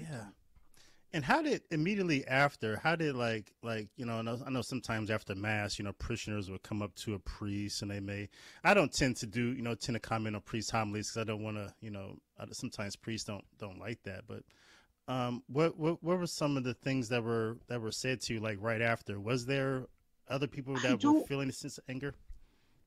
[0.00, 0.24] Yeah.
[1.12, 2.76] And how did immediately after?
[2.76, 4.18] How did like like you know?
[4.18, 7.18] I know, I know sometimes after mass, you know, parishioners would come up to a
[7.18, 8.28] priest and they may.
[8.62, 11.24] I don't tend to do you know tend to comment on priest homilies because I
[11.24, 12.16] don't want to you know.
[12.38, 14.22] I- Sometimes priests don't don't like that.
[14.28, 14.44] But
[15.08, 18.34] um, what what what were some of the things that were that were said to
[18.34, 19.18] you like right after?
[19.18, 19.86] Was there
[20.28, 22.14] other people that were feeling a sense of anger?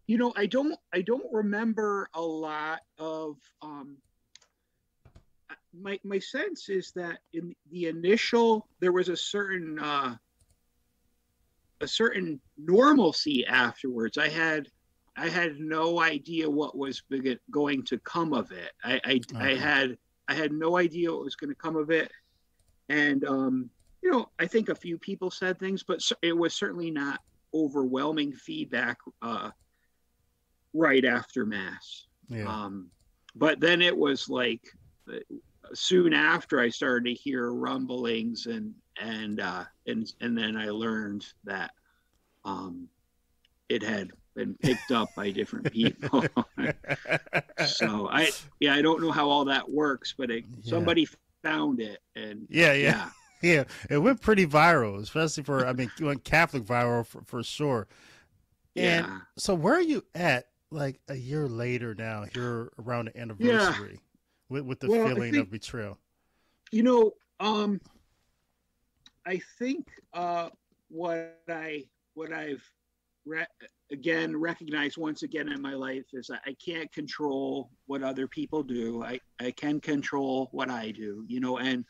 [0.05, 3.95] you know i don't i don't remember a lot of um
[5.79, 10.15] my my sense is that in the initial there was a certain uh
[11.81, 14.17] a certain normalcy afterwards.
[14.17, 14.67] I had
[15.15, 17.03] i had no idea what was
[17.51, 18.71] going to come of it.
[18.83, 19.97] I i, I had
[20.27, 22.11] i had no idea what was going to come of it.
[22.89, 23.69] And um
[24.01, 27.19] you know i think a few people said things but it was certainly not
[27.53, 29.49] overwhelming feedback uh
[30.73, 32.07] right after mass.
[32.29, 32.45] Yeah.
[32.45, 32.89] um,
[33.35, 34.61] but then it was like
[35.11, 35.19] uh,
[35.73, 41.25] soon after I started to hear rumblings and and uh, and and then I learned
[41.45, 41.71] that
[42.45, 42.87] um,
[43.69, 46.25] it had been picked up by different people.
[47.65, 50.71] so I yeah I don't know how all that works, but it, Yeah.
[50.71, 51.07] somebody
[51.43, 52.89] found it and Yeah, yeah.
[52.91, 53.09] yeah.
[53.43, 57.43] Yeah, it went pretty viral, especially for I mean, it went Catholic viral for, for
[57.43, 57.89] sure.
[58.77, 59.19] And Yeah.
[59.37, 60.45] so, where are you at?
[60.73, 63.99] like a year later now, here around the anniversary,
[64.53, 65.97] with with the Well, feeling think- of betrayal?
[66.71, 67.79] you know um
[69.25, 70.49] i think uh
[70.89, 71.83] what i
[72.15, 72.63] what i've
[73.25, 73.45] re-
[73.91, 78.63] again recognized once again in my life is that i can't control what other people
[78.63, 81.85] do i i can control what i do you know and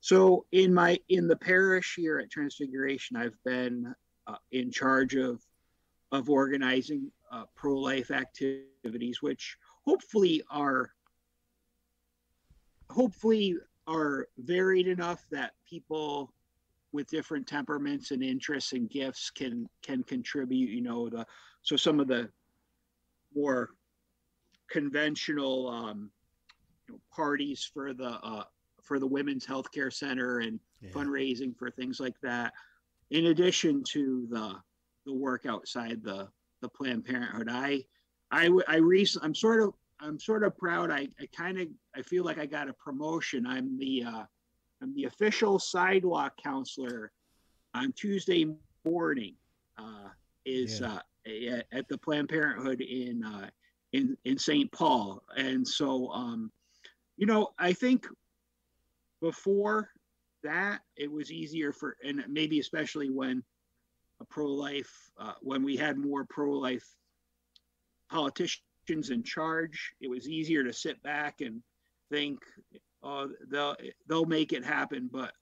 [0.00, 3.94] so in my in the parish here at transfiguration i've been
[4.26, 5.40] uh, in charge of
[6.12, 10.90] of organizing uh, pro-life activities which hopefully are
[12.92, 16.32] hopefully are varied enough that people
[16.92, 21.26] with different temperaments and interests and gifts can can contribute you know the
[21.62, 22.28] so some of the
[23.34, 23.70] more
[24.70, 26.10] conventional um
[26.88, 28.44] you know, parties for the uh
[28.82, 30.90] for the women's healthcare center and Yeah.
[30.90, 32.52] fundraising for things like that
[33.10, 34.56] in addition to the
[35.06, 36.28] the work outside the
[36.60, 37.84] the planned parenthood i
[38.30, 40.90] i i recently i'm sort of i'm sort of proud.
[40.90, 43.46] I i kind of i feel like i got a promotion.
[43.46, 44.24] I'm the uh
[44.82, 47.12] i'm the official sidewalk counselor
[47.74, 48.46] on tuesday
[48.84, 49.34] morning
[49.78, 50.08] uh
[50.44, 50.94] is Yeah.
[50.94, 51.00] uh
[51.54, 53.48] at, at the planned parenthood in uh
[53.92, 55.22] in in st paul.
[55.36, 56.50] And so um
[57.16, 58.06] you know i think
[59.20, 59.90] before
[60.42, 63.42] that it was easier for and maybe especially when
[64.20, 66.84] a pro-life uh, when we had more pro-life
[68.10, 71.62] politicians in charge it was easier to sit back and
[72.10, 72.38] think
[73.02, 73.76] oh they'll
[74.08, 75.32] they'll make it happen but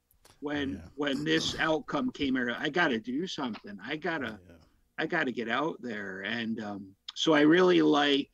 [0.40, 0.88] when Yeah.
[0.94, 4.56] when this outcome came out i got to do something i gotta Yeah.
[4.98, 6.20] I got to get out there.
[6.20, 8.28] And um, so I really like,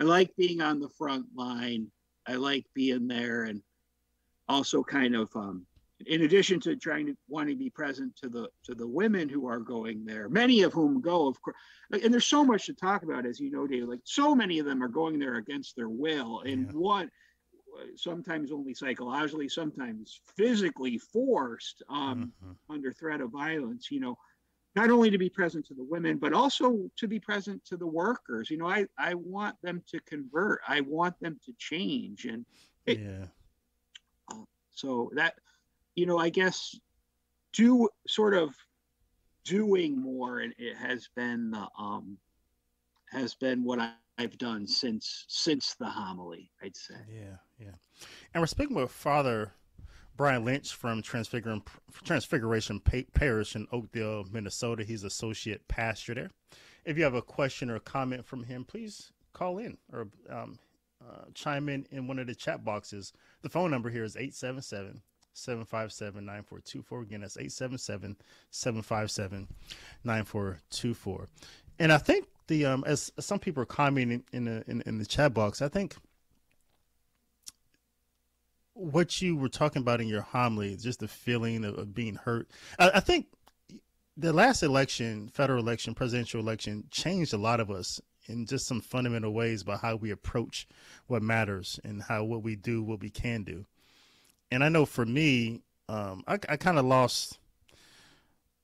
[0.00, 1.92] I like being on the front line.
[2.26, 3.62] I like being there and
[4.48, 5.66] also kind of, um,
[6.06, 9.46] in addition to trying to wanting to be present to the to the women who
[9.48, 11.56] are going there, many of whom go, of course,
[11.90, 13.88] and there's so much to talk about, as you know, Dave.
[13.88, 16.72] Like so many of them are going there against their will, and Yeah.
[16.72, 17.10] one
[17.96, 22.56] sometimes only psychologically, sometimes physically forced um, Mhm.
[22.70, 23.90] under threat of violence.
[23.90, 24.18] You know,
[24.74, 27.86] not only to be present to the women, but also to be present to the
[27.86, 28.50] workers.
[28.50, 30.60] You know, I, I want them to convert.
[30.66, 32.24] I want them to change.
[32.26, 32.44] And
[32.86, 33.26] It- yeah.
[34.70, 35.34] so that,
[35.98, 36.78] you know, I guess
[37.52, 38.54] do sort of
[39.44, 42.16] doing more and it has been the, um,
[43.10, 46.94] has been what I, I've done since, since the homily, I'd say.
[47.08, 48.06] Yeah, yeah.
[48.32, 49.52] And we're speaking with Father
[50.16, 52.80] Brian Lynch from Transfiguration,
[53.14, 54.84] Parish in Oakdale, Minnesota.
[54.84, 56.30] He's associate pastor there.
[56.84, 60.58] If you have a question or comment from him, please call in or um,
[61.00, 63.12] uh, chime in in one of the chat boxes.
[63.42, 65.02] The phone number here is 877
[65.38, 67.02] 757 9424.
[67.02, 68.16] Again, that's 877
[68.50, 69.48] 757
[70.04, 71.28] 9424.
[71.78, 75.06] And I think the um as some people are commenting in the in, in the
[75.06, 75.96] chat box, I think
[78.74, 82.48] what you were talking about in your homily, just the feeling of, of being hurt.
[82.78, 83.26] I, I think
[84.16, 88.80] the last election, federal election, presidential election, changed a lot of us in just some
[88.80, 90.68] fundamental ways about how we approach
[91.06, 93.64] what matters and how what we do, what we can do.
[94.50, 97.38] And I know for me, um, I, I kind of lost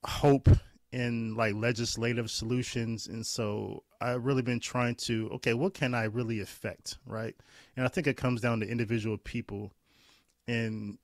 [0.05, 0.49] hope
[0.93, 6.05] in like legislative solutions, and so I've really been trying to okay, what can I
[6.05, 7.35] really affect, right?
[7.76, 9.72] And I think it comes down to individual people
[10.47, 10.99] and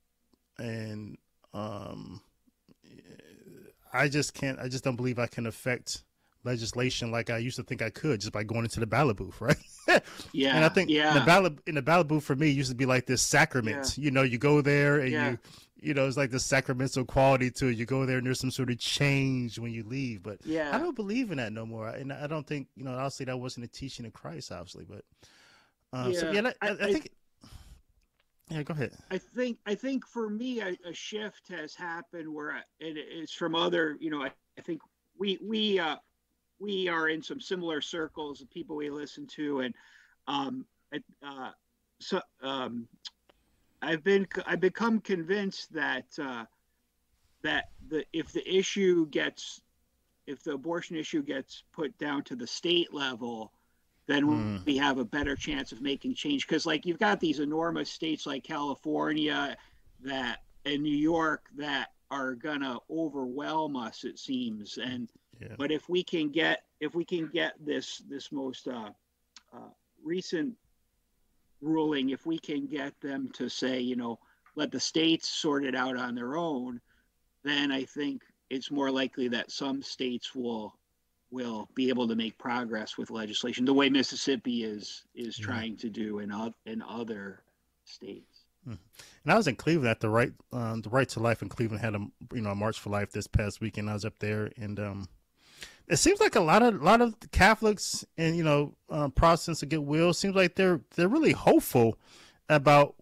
[0.58, 1.16] and
[1.54, 2.20] um
[3.92, 6.04] I just can't I just don't believe I can affect
[6.44, 9.40] legislation like I used to think I could just by going into the ballot booth,
[9.40, 9.56] right?
[10.32, 10.56] Yeah.
[10.56, 11.14] and I think yeah.
[11.14, 13.96] the ballot in the ballot booth for me used to be like this sacrament.
[13.98, 15.30] You know, you go there and Yeah.
[15.30, 15.38] you
[15.82, 17.76] you know, it's like the sacramental quality to it.
[17.78, 20.22] You go there and there's some sort of change when you leave.
[20.22, 20.76] But yeah.
[20.76, 21.88] I don't believe in that no more.
[21.88, 25.04] And I don't think, you know, obviously that wasn't a teaching of Christ, obviously, but
[25.94, 27.08] um, so Yeah, yeah, I, I, I- I I- think
[28.50, 28.92] Yeah, go ahead.
[29.10, 33.32] I think I think for me a, a shift has happened where I, it is
[33.32, 34.82] from other you know I, I think
[35.18, 35.96] we we uh,
[36.60, 39.74] we are in some similar circles of people we listen to and
[40.28, 40.66] um
[41.22, 41.50] uh,
[42.00, 42.86] so um
[43.82, 46.44] I've been I've become convinced that uh,
[47.42, 49.60] that the if the issue gets
[50.26, 53.52] if the abortion issue gets put down to the state level
[54.06, 54.66] then Mm.
[54.66, 58.26] we have a better chance of making change because like you've got these enormous states
[58.26, 59.56] like california
[60.02, 65.08] that and new york that are gonna overwhelm us it seems and
[65.40, 65.54] Yeah.
[65.58, 68.90] but if we can get if we can get this this most uh,
[69.54, 69.70] uh,
[70.04, 70.54] recent
[71.60, 74.18] ruling if we can get them to say you know
[74.56, 76.80] let the states sort it out on their own
[77.44, 80.74] then i think it's more likely that some states will
[81.30, 85.44] will be able to make progress with legislation the way Mississippi is is Yeah.
[85.46, 87.42] trying to do in o- in other
[87.84, 88.44] states.
[88.66, 88.78] And
[89.32, 91.94] I was in Cleveland at the right, um, the right to life in Cleveland had
[91.94, 92.00] a
[92.34, 93.88] you know a march for life this past weekend.
[93.88, 95.08] I was up there, and um,
[95.90, 99.62] it seems like a lot of a lot of Catholics and you know uh, Protestants
[99.62, 101.98] of goodwill seems like they're they're really hopeful
[102.48, 102.94] about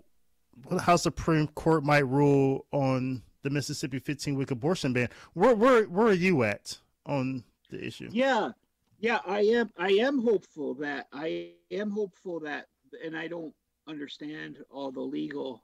[0.80, 5.09] how Supreme Court might rule on the Mississippi 15 week abortion ban.
[5.34, 8.09] Where where where are you at on the issue?
[8.11, 8.53] Yeah,
[8.99, 9.70] yeah, I am.
[9.76, 12.66] I am hopeful that I am hopeful that,
[13.05, 13.55] and I don't
[13.86, 15.62] understand all the legal,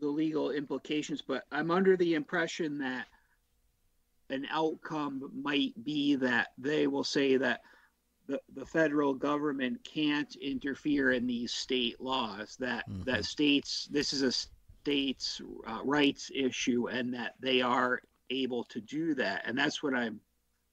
[0.00, 3.06] the legal implications, but I'm under the impression that
[4.30, 7.60] an outcome might be that they will say that
[8.26, 14.22] the, the federal government can't interfere in these state laws that that states this is
[14.22, 14.32] a
[14.82, 18.00] states uh, rights issue and that they are
[18.30, 19.42] able to do that.
[19.46, 20.20] And that's what i'm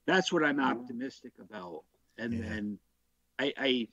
[0.05, 1.83] that's what i'm optimistic about.
[2.17, 2.39] And Yeah.
[2.47, 2.79] then
[3.39, 3.87] I, I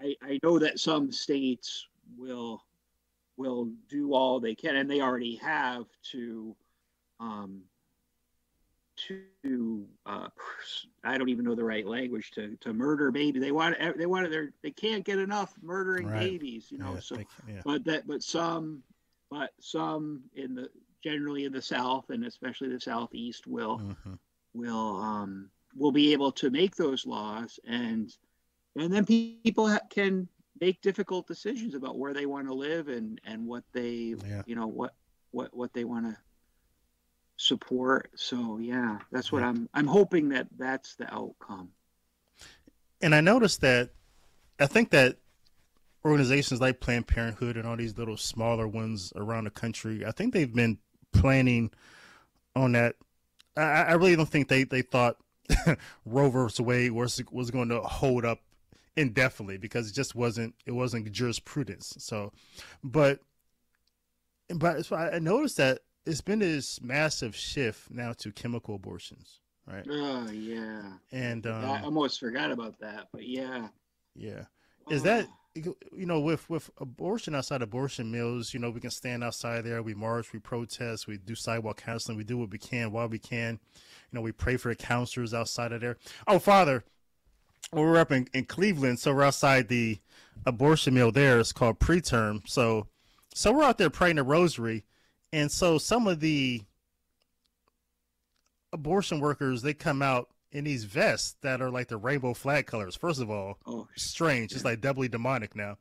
[0.00, 1.86] i i know that some states
[2.16, 2.62] will
[3.36, 6.54] will do all they can and they already have to
[7.20, 7.62] um
[9.08, 9.96] to uh
[10.76, 14.30] i don't even know the right language to to murder baby they want they want
[14.30, 16.20] they they can't get enough murdering Right.
[16.20, 17.62] babies you know Yeah, so they- yeah.
[17.64, 18.82] but that but some
[19.30, 20.68] but some in the
[21.02, 24.18] generally in the south and especially the southeast will Mhm.
[24.54, 28.16] will um will be able to make those laws and
[28.76, 30.28] and then people ha- can
[30.60, 34.42] make difficult decisions about where they want to live and and what they Yeah.
[34.46, 34.94] you know what
[35.32, 36.16] what what they want to
[37.42, 41.68] support so yeah that's what i'm i'm hoping that that's the outcome
[43.02, 43.90] and I noticed that
[44.60, 45.16] I think that
[46.04, 50.32] organizations like Planned Parenthood and all these little smaller ones around the country, I think
[50.32, 50.78] they've been
[51.12, 51.72] planning
[52.54, 52.94] on that.
[53.56, 55.16] I, I really don't think they, they thought
[56.06, 58.38] Roe versus Wade was was going to hold up
[58.96, 61.94] indefinitely because it just wasn't it wasn't jurisprudence.
[61.98, 62.32] So,
[62.84, 63.18] but
[64.54, 69.86] but I noticed that it's been this massive shift now to chemical abortions, right?
[69.88, 70.82] oh yeah
[71.12, 73.68] And um, i almost forgot about that but yeah
[74.14, 74.44] yeah.
[74.90, 75.74] Is that Oh.
[75.94, 79.82] you know with with abortion outside abortion mills, you know we can stand outside there,
[79.82, 83.18] we march, we protest, we do sidewalk counseling, we do what we can while we
[83.18, 83.60] can.
[83.74, 85.98] You know we pray for the counselors outside of there.
[86.26, 86.84] Oh, Father,
[87.70, 89.98] we're up in, in Cleveland, so we're outside the
[90.46, 91.38] abortion mill there.
[91.38, 92.48] It's called preterm.
[92.48, 92.86] So
[93.34, 94.84] so we're out there praying the rosary,
[95.32, 96.62] and so some of the
[98.72, 102.94] abortion workers they come out in these vests that are like the rainbow flag colors.
[102.94, 104.52] First of all, oh strange.
[104.52, 105.78] It's like doubly demonic now.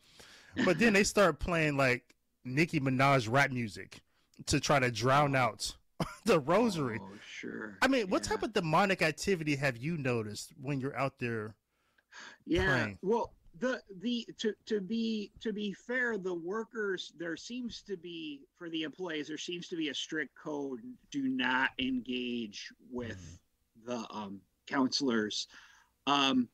[0.66, 2.04] But then they start playing like
[2.44, 4.02] Nicki Minaj rap music
[4.48, 5.40] to try to drown oh.
[5.40, 5.76] out
[6.26, 7.00] the rosary.
[7.02, 11.20] oh, sure I mean, what type of demonic activity have you noticed when you're out
[11.20, 11.56] there?
[12.46, 12.98] yeah praying.
[13.02, 18.42] well the the to to be to be fair the workers there seems to be
[18.58, 20.80] for the employees there seems to be a strict code
[21.12, 23.40] do not engage with
[23.86, 25.48] the um counselors.
[26.08, 26.48] Um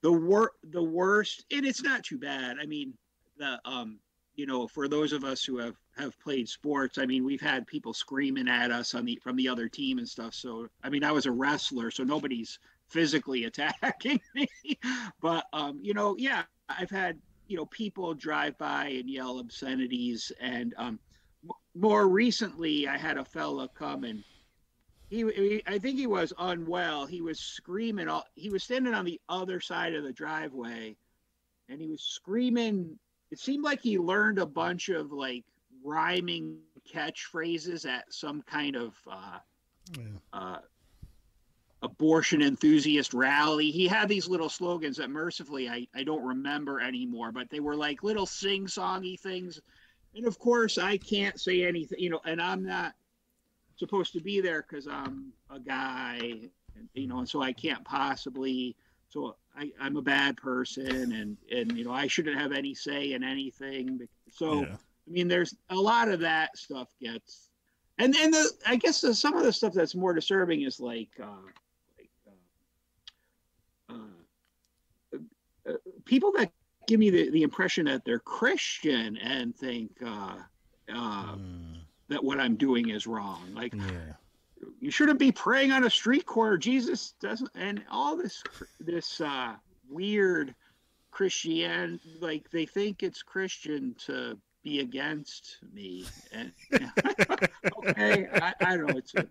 [0.00, 2.94] the wor the worst and it's not too bad i mean
[3.36, 3.98] the um
[4.36, 7.66] you know for those of us who have have played sports i mean we've had
[7.66, 11.02] people screaming at us on the from the other team and stuff so i mean
[11.02, 12.58] i was a wrestler so nobody's
[12.88, 14.46] physically attacking me.
[15.20, 20.32] But um you know yeah i've had you know people drive by and yell obscenities.
[20.40, 20.98] And um
[21.44, 24.24] m- more recently i had a fella come and
[25.10, 27.06] he, he i think he was unwell.
[27.06, 30.96] He was screaming all he was standing on the other side of the driveway
[31.68, 32.98] and he was screaming.
[33.30, 35.44] It seemed like he learned a bunch of like
[35.84, 36.58] rhyming
[36.92, 39.38] catchphrases at some kind of uh
[40.32, 40.58] uh,
[41.82, 43.70] abortion enthusiast rally.
[43.70, 47.76] He had these little slogans that mercifully I, I don't remember anymore, but they were
[47.76, 49.60] like little sing songy things.
[50.14, 52.94] And of course, I can't say anything, you know, and I'm not
[53.76, 56.18] supposed to be there because I'm a guy,
[56.74, 58.76] and, you know, and so I can't possibly.
[59.10, 63.12] So I, I'm a bad person, and and you know I shouldn't have any say
[63.12, 64.06] in anything.
[64.30, 64.76] So Yeah.
[65.08, 67.48] I mean, there's a lot of that stuff gets,
[67.98, 71.08] and and the I guess the, some of the stuff that's more disturbing is like,
[71.22, 71.26] uh,
[71.98, 72.10] like
[73.88, 73.94] uh,
[75.14, 75.18] uh,
[75.70, 75.76] uh,
[76.08, 76.50] people that
[76.88, 80.36] give me the, the impression that they're Christian and think uh,
[80.92, 81.36] uh,
[82.08, 83.52] that what I'm doing is wrong.
[83.54, 84.14] Like Yeah.
[84.80, 86.56] you shouldn't be praying on a street corner.
[86.56, 88.42] Jesus doesn't, and all this
[88.80, 89.54] this uh,
[89.88, 90.54] weird
[91.10, 96.52] Christian, like they think it's Christian to be against me, and
[97.78, 98.96] okay, I, I don't know.
[98.96, 99.28] It's a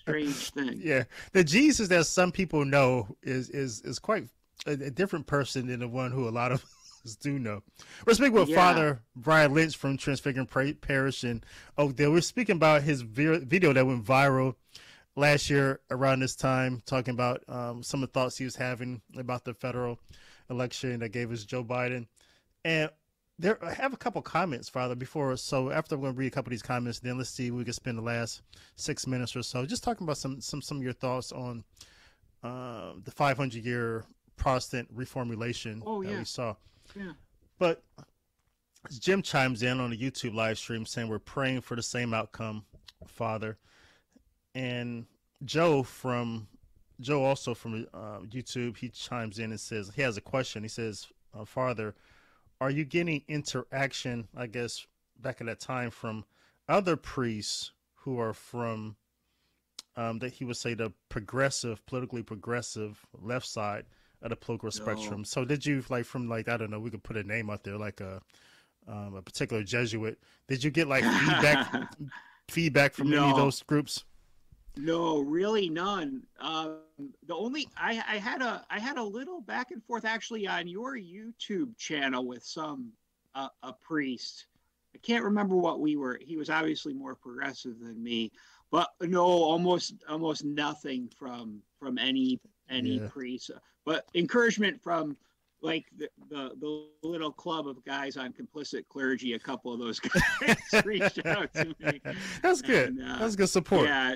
[0.00, 0.80] strange thing.
[0.82, 4.28] Yeah, the Jesus that some people know is is is quite
[4.68, 6.64] a, a different person than the one who a lot of
[7.04, 7.62] us do know.
[8.06, 8.56] We're speaking with Yeah.
[8.56, 11.42] Father Brian Lynch from Transfiguration Parish in
[11.76, 12.12] Oakdale.
[12.12, 14.54] We're speaking about his vi- video that went viral
[15.16, 19.00] last year around this time, talking about um, some of the thoughts he was having
[19.16, 19.98] about the federal
[20.50, 22.06] election that gave us Joe Biden.
[22.64, 22.90] And
[23.38, 25.36] there, I have a couple comments, Father, before.
[25.36, 27.52] So after I'm going to read a couple of these comments, then let's see if
[27.52, 28.42] we can spend the last
[28.76, 31.62] six minutes or so just talking about some some some of your thoughts on
[32.42, 34.04] uh, the 500 year
[34.38, 36.18] Protestant Reformation Oh, that yeah.
[36.18, 36.54] we saw.
[36.96, 37.12] Yeah.
[37.58, 37.82] But
[38.98, 42.64] Jim chimes in on the YouTube live stream saying we're praying for the same outcome,
[43.06, 43.58] Father.
[44.54, 45.06] And
[45.44, 46.48] Joe from
[47.00, 50.62] Joe also from uh, YouTube, he chimes in and says he has a question.
[50.62, 51.06] He says,
[51.38, 51.94] uh, "Father,
[52.60, 54.28] are you getting interaction?
[54.36, 54.86] I guess
[55.20, 56.24] back at that time from
[56.68, 58.96] other priests who are from
[59.96, 63.84] um, that he would say the progressive, politically progressive left side
[64.22, 65.24] of the political spectrum.
[65.24, 67.64] So did you like from like I don't know, we could put a name out
[67.64, 68.20] there like a
[68.86, 70.18] um, a particular Jesuit.
[70.48, 71.88] Did you get like feedback
[72.48, 74.04] feedback from any of those groups?
[74.76, 76.22] No, really none.
[76.40, 76.78] Um,
[77.26, 80.68] the only I, I had a I had a little back and forth actually on
[80.68, 82.92] your YouTube channel with some
[83.34, 84.46] uh, a priest.
[84.94, 86.18] I can't remember what we were.
[86.24, 88.32] He was obviously more progressive than me,
[88.70, 93.08] but no, almost almost nothing from from any any Yeah.
[93.08, 93.50] priest.
[93.84, 95.16] But encouragement from
[95.60, 99.32] like the, the the little club of guys on complicit clergy.
[99.32, 99.98] A couple of those
[100.40, 102.00] guys reached out to me.
[102.42, 102.90] That's good.
[102.90, 103.86] And, uh, That's good support.
[103.86, 104.14] Yeah,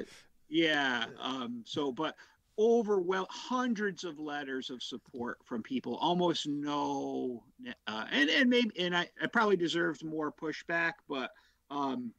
[0.48, 1.06] yeah.
[1.20, 2.14] Um, so, but
[2.58, 7.42] overwhelm hundreds of letters of support from people, almost no,
[7.86, 11.30] uh, and and maybe and I, I probably deserved more pushback, but
[11.70, 12.12] um,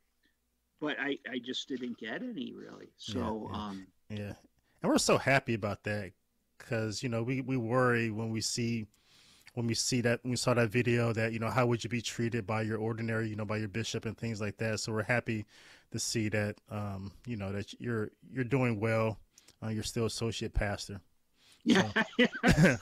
[0.81, 2.89] but I I just didn't get any really.
[2.97, 3.57] So yeah.
[3.57, 4.33] um, Yeah,
[4.81, 6.11] and we're so happy about that
[6.63, 8.87] because you know we we worry when we see
[9.55, 11.89] when we see that when we saw that video that you know how would you
[11.89, 14.79] be treated by your ordinary you know by your bishop and things like that.
[14.79, 15.45] So we're happy
[15.91, 19.19] to see that um you know that you're you're doing well.
[19.63, 21.01] Uh, you're still associate pastor.
[21.65, 21.91] yeah,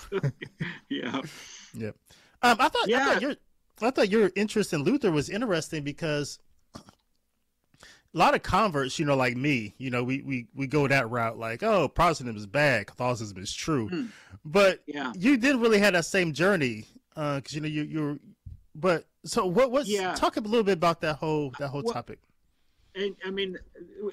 [0.90, 1.22] yeah.
[1.74, 1.96] Yep.
[2.44, 3.06] Um, I thought I Yeah.
[3.06, 3.36] thought your
[3.82, 6.40] I thought your interest in Luther was interesting because
[8.14, 11.10] a lot of converts, you know, like me, you know, we we we go that
[11.10, 14.06] route, like, oh, Protestantism is bad, Catholicism is true, Hmm.
[14.44, 15.14] but Yeah.
[15.18, 16.86] you didn't really have that same journey,
[17.16, 18.20] because you know you you're,
[18.76, 20.14] but so what what's Yeah.
[20.16, 22.20] talk a little bit about that whole that whole Well, topic.
[22.96, 23.58] and I mean,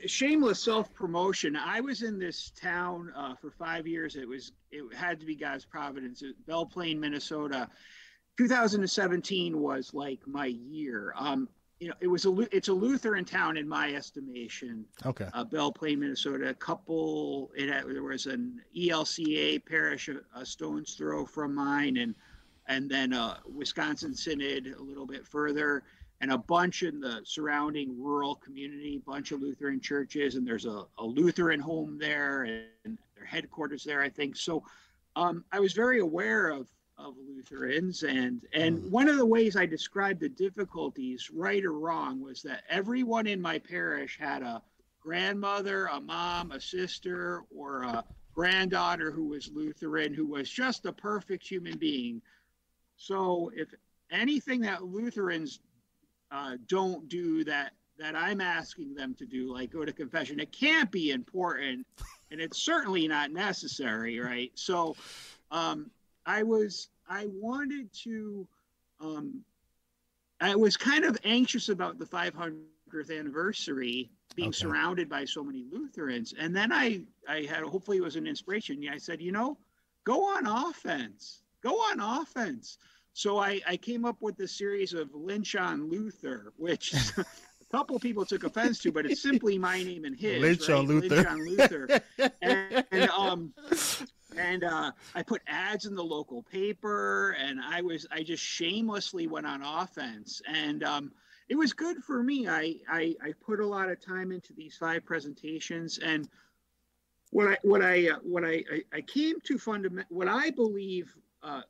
[0.06, 1.56] shameless self promotion.
[1.56, 4.14] I was in this town uh, for five years.
[4.14, 6.22] It was it had to be God's providence.
[6.22, 7.68] It- Belle Plaine, Minnesota.
[8.36, 11.12] 2017 was like my year.
[11.16, 11.48] Um,
[11.80, 14.84] you know, it was a it's a Lutheran town in my estimation.
[15.06, 15.28] Okay.
[15.32, 16.48] Uh, Belle Plaine, Minnesota.
[16.48, 17.50] A couple.
[17.56, 22.14] It had, there was an ELCA parish a, a stone's throw from mine, and
[22.66, 25.84] and then uh, Wisconsin Synod a little bit further
[26.20, 30.84] and a bunch in the surrounding rural community, bunch of Lutheran churches, and there's a,
[30.98, 32.42] a Lutheran home there
[32.84, 34.36] and their headquarters there, I think.
[34.36, 34.64] So
[35.14, 36.66] um, I was very aware of
[36.98, 42.20] of Lutherans, and and one of the ways I described the difficulties, right or wrong,
[42.20, 44.62] was that everyone in my parish had a
[45.00, 50.92] grandmother, a mom, a sister, or a granddaughter who was Lutheran, who was just a
[50.92, 52.20] perfect human being.
[52.96, 53.68] So if
[54.10, 55.60] anything that Lutherans
[56.30, 60.52] uh, don't do that that I'm asking them to do, like go to confession, it
[60.52, 61.86] can't be important,
[62.30, 64.52] and it's certainly not necessary, right?
[64.54, 64.94] So,
[65.50, 65.90] um,
[66.28, 68.46] I was I wanted to,
[69.00, 69.40] um,
[70.42, 74.58] I was kind of anxious about the 500th anniversary, being Okay.
[74.58, 78.82] surrounded by so many Lutherans, and then I I had hopefully it was an inspiration.
[78.82, 79.56] Yeah, I said, you know,
[80.04, 82.76] go on offense, go on offense.
[83.14, 87.24] So I, I came up with this series of Lynch on Luther, which a
[87.72, 90.40] couple people took offense to, but it's simply my name and his.
[90.40, 90.78] Lynch right?
[90.78, 91.08] on Luther.
[91.16, 92.00] Lynch on Luther.
[92.42, 93.52] and, and um
[94.38, 99.26] and uh, I put ads in the local paper, and I was I just shamelessly
[99.26, 101.12] went on offense, and um,
[101.48, 102.48] it was good for me.
[102.48, 106.28] I, I I put a lot of time into these five presentations, and
[107.30, 111.12] what I what I uh, what I, I I came to fundament what I believe
[111.42, 111.62] uh,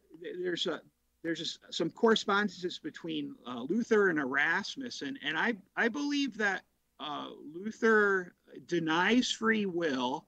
[0.42, 0.80] there's a
[1.22, 6.62] there's just some correspondences between uh, Luther and Erasmus, and and I I believe that
[7.00, 8.34] uh, Luther
[8.66, 10.26] denies free will,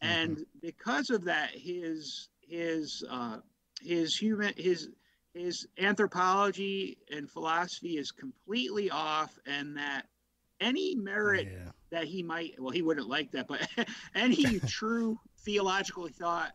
[0.00, 3.38] and because of that, his his uh,
[3.80, 4.88] his human his
[5.32, 10.06] his anthropology and philosophy is completely off, and that
[10.60, 11.70] any merit Yeah.
[11.90, 13.66] that he might well he wouldn't like that but
[14.14, 16.52] any true theological thought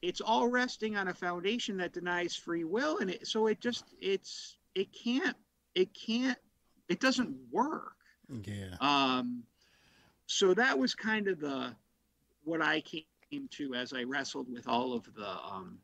[0.00, 3.84] it's all resting on a foundation that denies free will and it, so it just
[4.00, 5.36] it's it can't
[5.74, 6.38] it can't
[6.88, 7.96] it doesn't work
[8.44, 8.76] Yeah.
[8.80, 9.42] um
[10.26, 11.74] so that was kind of the
[12.44, 15.78] what i came to as i wrestled with all of the um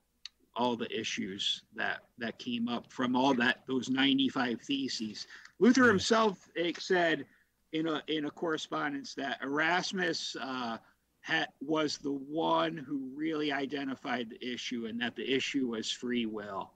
[0.59, 5.27] all the issues that that came up from all that those 95 theses.
[5.61, 7.25] Luther himself eh, said
[7.73, 10.77] in a in a correspondence that erasmus uh
[11.21, 16.27] had was the one who really identified the issue and that the issue was free
[16.27, 16.73] will.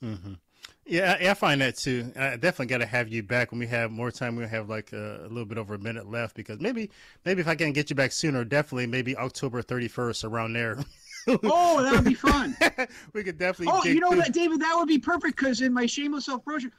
[0.00, 0.34] Hmm
[0.86, 2.12] Yeah, I, I find that too.
[2.16, 4.36] I definitely got to have you back when we have more time.
[4.36, 6.90] We'll have like a, a little bit over a minute left because maybe,
[7.24, 10.78] maybe if I can get you back sooner, definitely maybe October thirty first around there.
[11.26, 12.56] oh that would be fun
[13.12, 13.74] we could definitely.
[13.76, 16.44] Oh, you know through- that, David, that would be perfect because in my shameless self
[16.44, 16.70] promotion,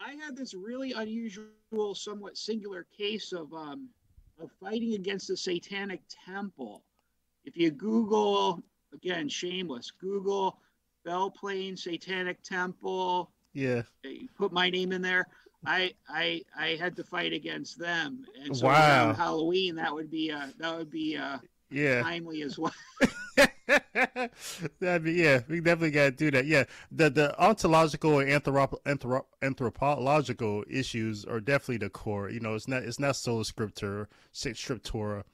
[0.00, 3.88] I had this really unusual, somewhat singular case of um
[4.40, 6.82] of fighting against the Satanic Temple.
[7.44, 8.62] If you Google
[8.94, 10.58] again, shameless, Google
[11.04, 13.82] Belle Plaine Satanic Temple, Yeah.
[14.38, 15.26] put my name in there.
[15.66, 19.12] I I I had to fight against them, and so Wow.
[19.12, 21.38] Halloween that would be uh that would be uh
[21.70, 22.02] Yeah.
[22.02, 22.72] timely as well.
[24.80, 25.40] That'd be yeah.
[25.48, 26.46] We definitely got to do that.
[26.46, 32.30] Yeah, the the ontological and anthrop- anthrop- anthropological issues are definitely the core.
[32.30, 35.24] You know, it's not it's not sola scriptura, scriptura,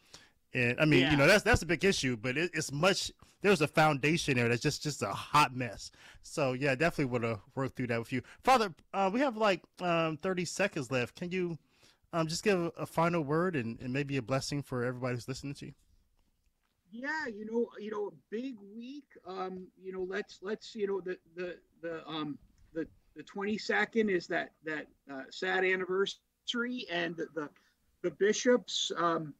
[0.57, 1.11] and I mean, Yeah.
[1.13, 2.17] you know, that's that's a big issue.
[2.17, 3.13] But it, it's much.
[3.43, 5.91] There's a foundation there that's just just a hot mess.
[6.23, 8.75] So yeah, definitely want to work through that with you, Father.
[8.93, 11.17] Uh, we have like um 30 seconds left.
[11.17, 11.59] Can you
[12.13, 15.29] um just give a, a final word and, and maybe a blessing for everybody who's
[15.29, 15.73] listening to you?
[16.93, 21.19] yeah you know you know big week um you know let's let's you know the
[21.35, 22.39] the the um
[22.75, 22.87] the
[23.17, 27.49] the 22nd is that that uh, sad anniversary and the the,
[28.03, 29.35] the bishops um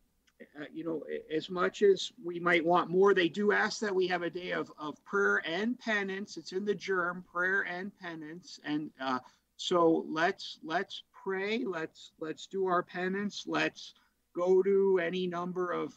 [0.61, 1.03] uh, you know
[1.35, 4.51] as much as we might want more they do ask that we have a day
[4.53, 6.37] of of prayer and penance.
[6.37, 8.59] It's in the germ prayer and penance.
[8.65, 9.21] And uh
[9.57, 11.65] so let's let's pray.
[11.65, 13.45] Let's let's do our penance.
[13.47, 13.95] Let's
[14.35, 15.95] go to any number of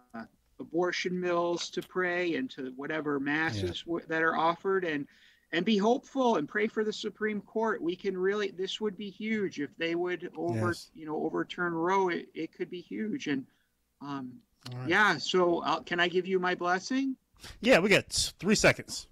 [0.61, 4.84] abortion mills to pray and to whatever masses w- that are offered.
[4.84, 5.07] And
[5.53, 9.09] and be hopeful and pray for the supreme court we can really this would be
[9.11, 10.90] huge if they would over Yes.
[10.94, 13.46] you know overturn roe it, it could be huge and
[14.03, 14.32] um
[14.74, 14.88] right.
[14.88, 17.16] yeah so uh, can i give you my blessing
[17.61, 19.07] Yeah, we got three seconds.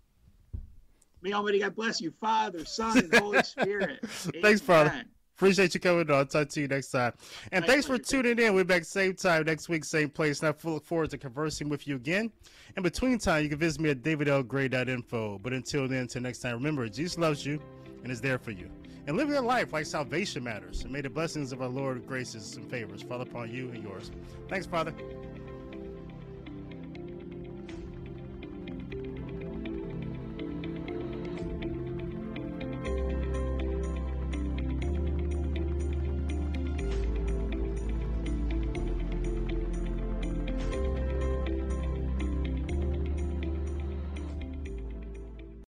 [1.22, 4.00] may almighty god bless you father son and holy spirit
[4.42, 5.04] Thanks, Father.
[5.36, 6.16] Appreciate you coming on.
[6.16, 7.12] I'll talk to you next time.
[7.52, 8.54] And thanks for tuning in.
[8.54, 10.42] We're back same time next week, same place.
[10.42, 12.32] And I look forward to conversing with you again.
[12.74, 15.40] In between time, you can visit me at davidlgray.info.
[15.42, 17.60] But until then, until next time, remember, Jesus loves you
[18.02, 18.70] and is there for you.
[19.06, 20.84] And live your life like salvation matters.
[20.84, 24.10] And may the blessings of our Lord, graces, and favors fall upon you and yours.
[24.48, 24.94] Thanks, Father.